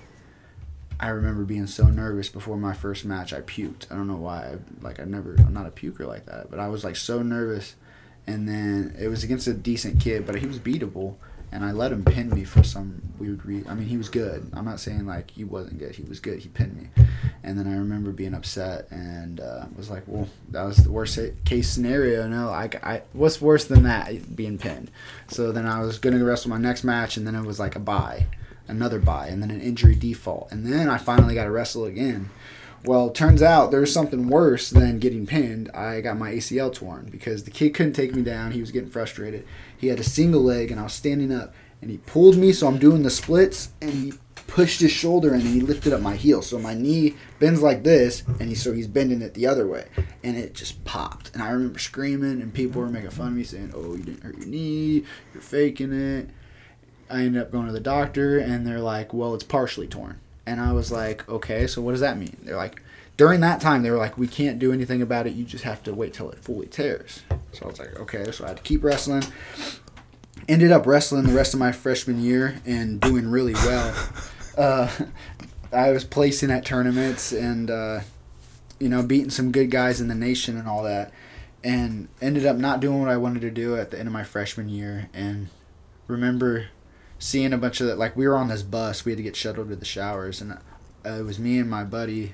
[1.00, 3.32] I remember being so nervous before my first match.
[3.32, 3.90] I puked.
[3.90, 4.56] I don't know why.
[4.82, 5.34] Like I never.
[5.38, 6.50] I'm not a puker like that.
[6.50, 7.74] But I was like so nervous,
[8.26, 11.16] and then it was against a decent kid, but he was beatable,
[11.50, 13.70] and I let him pin me for some weird reason.
[13.70, 14.50] I mean, he was good.
[14.52, 15.94] I'm not saying like he wasn't good.
[15.94, 16.40] He was good.
[16.40, 17.04] He pinned me,
[17.42, 21.18] and then I remember being upset and uh, was like, well, that was the worst
[21.46, 22.28] case scenario.
[22.28, 24.90] No, I, I what's worse than that being pinned.
[25.28, 27.80] So then I was gonna wrestle my next match, and then it was like a
[27.80, 28.26] bye
[28.70, 32.30] another buy, and then an injury default, and then I finally got to wrestle again.
[32.84, 35.70] Well, turns out there's something worse than getting pinned.
[35.72, 38.52] I got my ACL torn because the kid couldn't take me down.
[38.52, 39.46] He was getting frustrated.
[39.76, 41.52] He had a single leg, and I was standing up,
[41.82, 44.14] and he pulled me, so I'm doing the splits, and he
[44.50, 46.42] pushed his shoulder and he lifted up my heel.
[46.42, 49.86] So my knee bends like this, and he so he's bending it the other way,
[50.24, 51.30] and it just popped.
[51.32, 54.22] And I remember screaming, and people were making fun of me, saying, "Oh, you didn't
[54.22, 55.04] hurt your knee.
[55.32, 56.30] You're faking it."
[57.10, 60.60] I ended up going to the doctor, and they're like, "Well, it's partially torn." And
[60.60, 62.82] I was like, "Okay, so what does that mean?" They're like,
[63.20, 65.34] during that time, they were like, "We can't do anything about it.
[65.34, 67.20] You just have to wait till it fully tears."
[67.52, 69.24] So I was like, "Okay." So I had to keep wrestling.
[70.48, 73.94] Ended up wrestling the rest of my freshman year and doing really well.
[74.58, 74.90] Uh,
[75.72, 78.00] I was placing at tournaments and uh,
[78.78, 81.12] you know beating some good guys in the nation and all that,
[81.62, 84.24] and ended up not doing what I wanted to do at the end of my
[84.24, 85.08] freshman year.
[85.14, 85.48] And
[86.08, 86.66] remember
[87.20, 89.36] seeing a bunch of that like we were on this bus we had to get
[89.36, 92.32] shuttled to the showers and uh, it was me and my buddy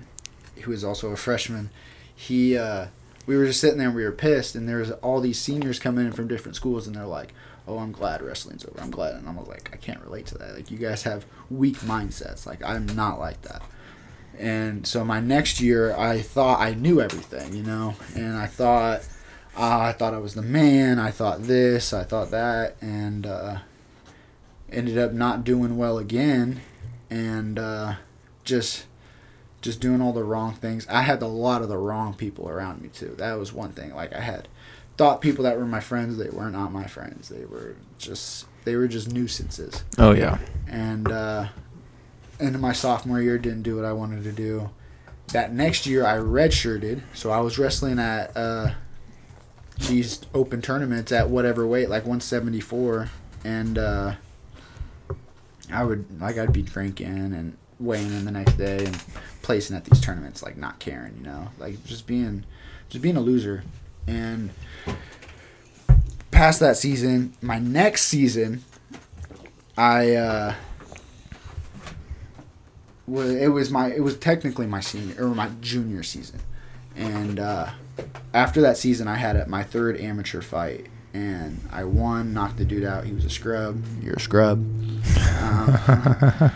[0.63, 1.69] who was also a freshman
[2.15, 2.87] he uh,
[3.27, 5.81] we were just sitting there and we were pissed and there was all these seniors
[5.81, 7.35] coming in from different schools and they're like
[7.67, 10.55] oh i'm glad wrestling's over i'm glad and i'm like i can't relate to that
[10.55, 13.63] like you guys have weak mindsets like i'm not like that.
[14.39, 19.01] And so my next year i thought i knew everything you know and i thought
[19.57, 23.57] uh, i thought i was the man i thought this i thought that and uh,
[24.71, 26.61] ended up not doing well again
[27.11, 27.95] and uh,
[28.45, 28.87] just
[29.63, 30.87] just doing all the wrong things.
[30.89, 33.15] I had a lot of the wrong people around me too.
[33.19, 33.95] That was one thing.
[33.95, 34.49] Like i had
[34.97, 37.29] thought people that were my friends they were not my friends.
[37.29, 39.85] They were just they were just nuisances.
[39.99, 40.39] Oh yeah.
[40.69, 41.49] and uh,
[42.39, 44.71] into my sophomore year didn't do what i wanted to do.
[45.33, 47.03] That next year i redshirted.
[47.15, 48.73] So i was wrestling at uh,
[49.89, 53.11] these open tournaments at whatever weight like 174
[53.45, 54.15] and uh,
[55.73, 58.99] I would like I'd be drinking and weighing in the next day and
[59.43, 62.45] placing at these tournaments like not caring, you know, like just being
[62.89, 63.65] just being a loser.
[64.07, 64.51] And
[66.31, 68.65] past that season, my next season,
[69.77, 70.55] I uh,
[73.07, 76.41] was it was my it was technically my senior or my junior season,
[76.95, 77.71] and uh,
[78.33, 80.87] after that season, I had my third amateur fight.
[81.17, 83.05] And I won, knocked the dude out.
[83.05, 83.83] He was a scrub.
[84.03, 84.59] You're a scrub.
[85.41, 86.51] Um,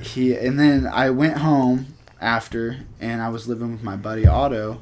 [0.00, 4.80] he and then I went home after, and I was living with my buddy Otto,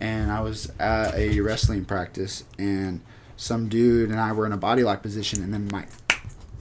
[0.00, 3.00] and I was at a wrestling practice, and
[3.36, 5.86] some dude and I were in a body lock position, and then my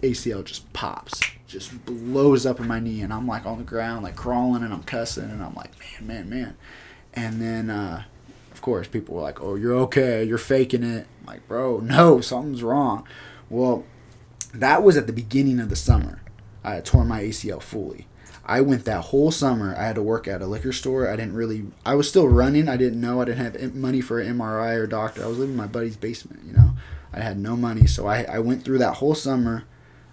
[0.03, 4.03] ACL just pops, just blows up in my knee, and I'm like on the ground,
[4.03, 6.57] like crawling, and I'm cussing, and I'm like, man, man, man,
[7.15, 8.03] and then uh,
[8.61, 11.07] of course people were like, oh, you're okay, you're faking it.
[11.21, 13.07] I'm like, bro, no, something's wrong.
[13.49, 13.85] Well,
[14.53, 16.21] that was at the beginning of the summer.
[16.63, 18.05] I torn my ACL fully.
[18.45, 19.75] I went that whole summer.
[19.75, 21.09] I had to work at a liquor store.
[21.09, 21.71] I didn't really.
[21.83, 22.69] I was still running.
[22.69, 23.19] I didn't know.
[23.19, 25.23] I didn't have money for an MRI or doctor.
[25.23, 26.43] I was living in my buddy's basement.
[26.45, 26.73] You know,
[27.11, 27.87] I had no money.
[27.87, 29.63] So I I went through that whole summer.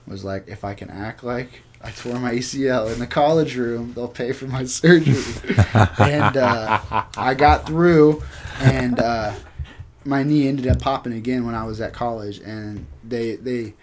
[0.07, 3.93] Was like, if I can act like I tore my ACL in the college room,
[3.95, 5.55] they'll pay for my surgery.
[5.99, 6.81] and uh,
[7.17, 8.23] I got through,
[8.61, 9.35] and uh,
[10.05, 13.75] my knee ended up popping again when I was at college, and they they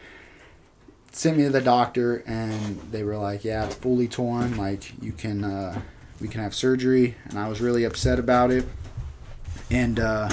[1.12, 4.58] sent me to the doctor and they were like yeah it's fully torn.
[4.58, 5.82] Like you can uh,
[6.20, 7.16] we can have surgery.
[7.26, 8.66] And i was really upset about it.
[9.72, 10.30] And uh,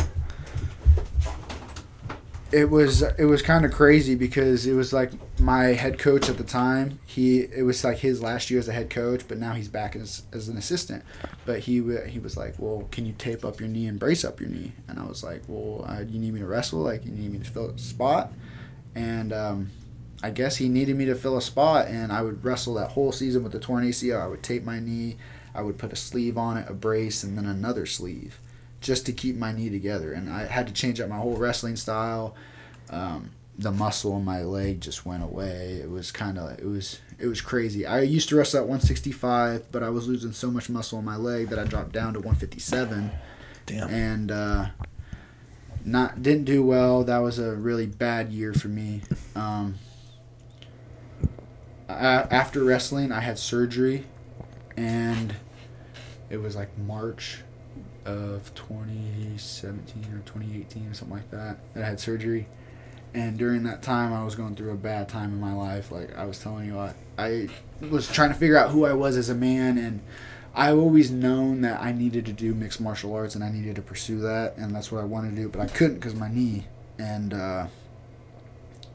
[2.52, 6.36] it was it was kind of crazy because it was like my head coach at
[6.36, 9.54] the time he it was like his last year as a head coach but now
[9.54, 11.02] he's back as, as an assistant.
[11.46, 14.40] But he he was like well can you tape up your knee and brace up
[14.40, 14.72] your knee?
[14.88, 16.80] And i was like well uh, you need me to wrestle?
[16.80, 18.32] Like you need me to fill a spot?
[18.94, 19.70] And um,
[20.22, 23.10] I guess he needed me to fill a spot, and I would wrestle that whole
[23.10, 24.20] season with the torn ACL.
[24.20, 25.16] I would tape my knee,
[25.54, 28.38] I would put a sleeve on it, a brace, and then another sleeve,
[28.82, 30.12] just to keep my knee together.
[30.12, 32.34] And I had to change up my whole wrestling style.
[32.90, 35.80] Um, the muscle in my leg just went away.
[35.82, 37.86] It was kind of it was it was crazy.
[37.86, 41.16] I used to wrestle at 165, but I was losing so much muscle in my
[41.16, 43.10] leg that I dropped down to 157
[43.66, 43.88] Damn.
[43.90, 44.66] and uh,
[45.84, 47.04] not didn't do well.
[47.04, 49.02] That was a really bad year for me.
[49.36, 49.76] Um,
[51.88, 54.06] a- after wrestling, I had surgery,
[54.76, 55.34] and
[56.30, 57.42] it was like March
[58.04, 61.58] of 2017 or 2018 or something like that.
[61.74, 62.46] that I had surgery,
[63.14, 65.92] and during that time, I was going through a bad time in my life.
[65.92, 67.48] Like I was telling you, I, I
[67.80, 70.00] was trying to figure out who I was as a man, and
[70.54, 73.82] I've always known that I needed to do mixed martial arts and I needed to
[73.82, 76.66] pursue that, and that's what I wanted to do, but I couldn't because my knee.
[76.98, 77.66] And uh,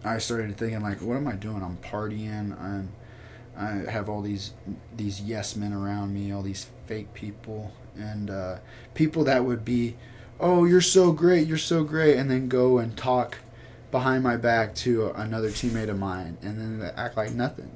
[0.03, 1.64] I started thinking like, what am I doing?
[1.64, 2.60] I'm partying.
[2.62, 2.89] I'm
[3.58, 4.53] I have all these
[4.95, 8.58] these yes men around me, all these fake people, and uh,
[8.93, 9.95] people that would be,
[10.39, 13.39] oh, you're so great, you're so great, and then go and talk
[13.91, 17.72] behind my back to another teammate of mine, and then act like nothing.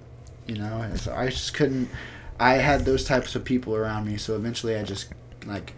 [0.47, 0.81] you know.
[0.81, 1.87] And so I just couldn't.
[2.39, 5.07] I had those types of people around me, so eventually I just
[5.45, 5.73] like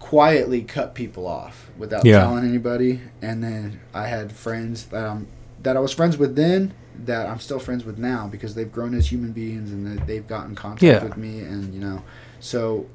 [0.00, 2.20] quietly cut people off without Yeah.
[2.20, 3.00] telling anybody.
[3.20, 5.26] And then I had friends that I'm
[5.62, 6.72] that I was friends with then
[7.04, 10.54] that I'm still friends with now because they've grown as human beings and they've gotten
[10.54, 11.02] contact Yeah.
[11.04, 12.02] with me and you know,
[12.40, 12.86] so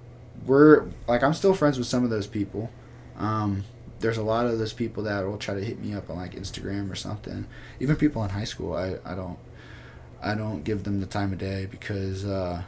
[0.45, 2.69] we're like I'm still friends with some of those people.
[3.17, 3.63] Um,
[3.99, 6.33] there's a lot of those people that will try to hit me up on like
[6.33, 7.47] Instagram or something.
[7.79, 9.37] Even people in high school, I, I don't
[10.21, 12.63] I don't give them the time of day because uh,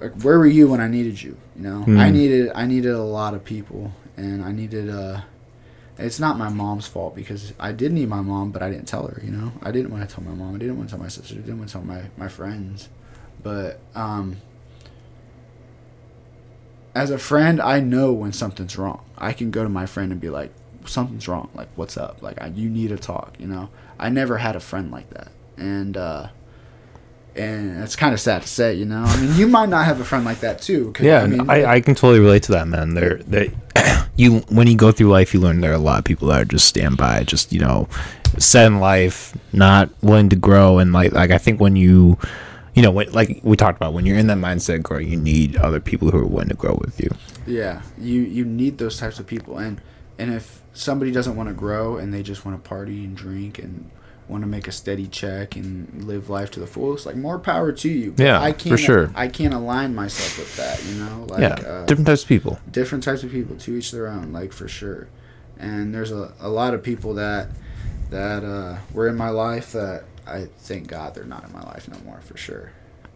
[0.00, 1.36] like where were you when I needed you?
[1.56, 2.12] You know, I Mm.
[2.12, 5.22] needed I needed a lot of people, and I needed uh,
[5.98, 9.06] it's not my mom's fault because I did need my mom, but I didn't tell
[9.06, 9.20] her.
[9.24, 10.54] You know, I didn't want to tell my mom.
[10.54, 11.34] I didn't want to tell my sister.
[11.34, 12.88] I didn't want to tell my my friends,
[13.42, 14.36] but um.
[16.94, 19.00] As a friend, I know when something's wrong.
[19.16, 20.52] I can go to my friend and be like,
[20.84, 21.48] "Something's wrong.
[21.54, 22.22] Like, what's up?
[22.22, 25.28] Like, I, you need to talk." You know, I never had a friend like that,
[25.56, 26.28] and uh,
[27.34, 29.04] and it's kind of sad to say, you know.
[29.04, 30.92] I mean, you might not have a friend like that too.
[30.92, 32.92] 'cause, Yeah, I I, mean, I, I can totally relate to that, man.
[32.94, 33.52] There, they,
[34.16, 36.40] you when you go through life, you learn there are a lot of people that
[36.42, 37.88] are just stand by, just you know,
[38.36, 42.18] set in life, not willing to grow, and like like I think when you,
[42.74, 45.56] you know, when, like we talked about, when you're in that mindset growing, you need
[45.56, 47.10] other people who are willing to grow with you.
[47.46, 49.80] yeah, you you need those types of people, and
[50.18, 53.58] and if somebody doesn't want to grow and they just want to party and drink
[53.58, 53.90] and
[54.28, 57.72] want to make a steady check and live life to the fullest, like more power
[57.72, 58.12] to you.
[58.12, 59.10] But Yeah, I can't, for sure.
[59.14, 61.26] I can't align myself with that, you know.
[61.28, 62.58] Like, yeah, uh, different types of people.
[62.70, 65.08] different types of people to each their own like for sure
[65.58, 67.48] and there's a, a lot of people that
[68.10, 71.88] that uh, were in my life that i thank god they're not in my life
[71.88, 72.72] no more for sure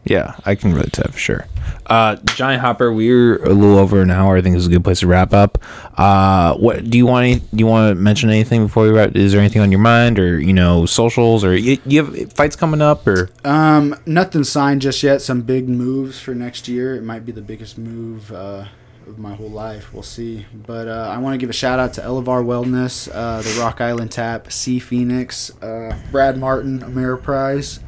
[0.09, 1.47] Yeah, I can relate to that for sure.
[1.87, 4.37] Uh, Johnny Hopper, we're a little over an hour.
[4.37, 5.59] I think this is a good place to wrap up.
[5.99, 7.25] Uh, what do you want?
[7.27, 9.17] Any, do you want to mention anything before we wrap?
[9.17, 12.55] Is there anything on your mind, or you know, socials, or you, you have fights
[12.55, 17.03] coming up, or um nothing signed just yet some big moves for next year it
[17.03, 18.67] might be the biggest move uh,
[19.07, 21.93] of my whole life we'll see but uh, i want to give a shout out
[21.93, 27.81] to elevar wellness uh, the rock island tap c phoenix uh, brad martin ameriprise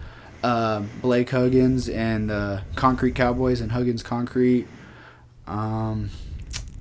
[0.45, 4.67] uh, blake huggins and uh, concrete cowboys and huggins concrete
[5.47, 6.11] Um,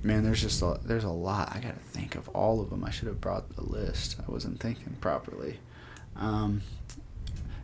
[0.02, 1.50] man, there's just a, there's a lot.
[1.54, 2.84] I gotta think of all of them.
[2.84, 4.16] I should have brought the list.
[4.20, 5.58] I wasn't thinking properly.
[6.16, 6.60] Um,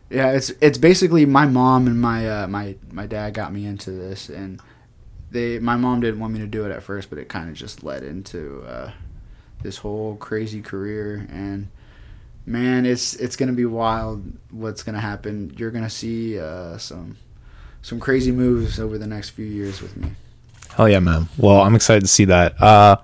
[0.09, 3.91] yeah, it's it's basically my mom and my uh, my my dad got me into
[3.91, 4.59] this, and
[5.35, 7.55] they my mom didn't want me to do it at first, but it kind of
[7.55, 8.91] just led into uh,
[9.61, 11.67] this whole crazy career and.
[12.47, 14.23] Man, it's it's gonna be wild.
[14.51, 15.51] What's gonna happen?
[15.57, 17.17] You're gonna see uh, some
[17.81, 20.09] some crazy moves over the next few years with me.
[20.75, 21.27] hell yeah, man.
[21.37, 22.61] Well, I'm excited to see that.
[22.61, 22.97] Uh,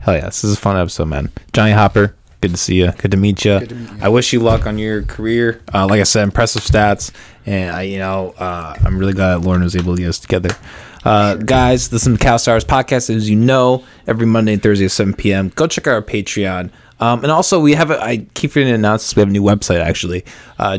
[0.00, 1.30] hell yeah, this is a fun episode, man.
[1.52, 2.92] Johnny Hopper, good to see you.
[2.92, 3.60] Good to meet you.
[3.60, 3.98] To meet you.
[4.00, 5.60] I wish you luck on your career.
[5.74, 7.12] Uh, like I said, impressive stats,
[7.44, 10.56] and I, you know, uh, I'm really glad Lauren was able to get us together.
[11.04, 13.14] Uh, guys, this is the McAllister Hours podcast.
[13.14, 15.50] As you know, every Monday and Thursday at 7 p.m.
[15.50, 16.70] Go check out our Patreon.
[17.00, 19.16] Um, and also, we have a, I keep forgetting to announce this.
[19.16, 20.24] We have a new website actually,
[20.58, 20.76] uh.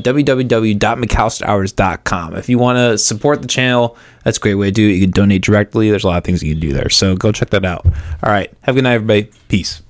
[2.37, 4.93] If you want to support the channel, that's a great way to do it.
[4.93, 5.89] You can donate directly.
[5.89, 6.89] There's a lot of things you can do there.
[6.89, 7.85] So go check that out.
[7.85, 8.53] All right.
[8.61, 9.31] Have a good night, everybody.
[9.47, 9.81] Peace.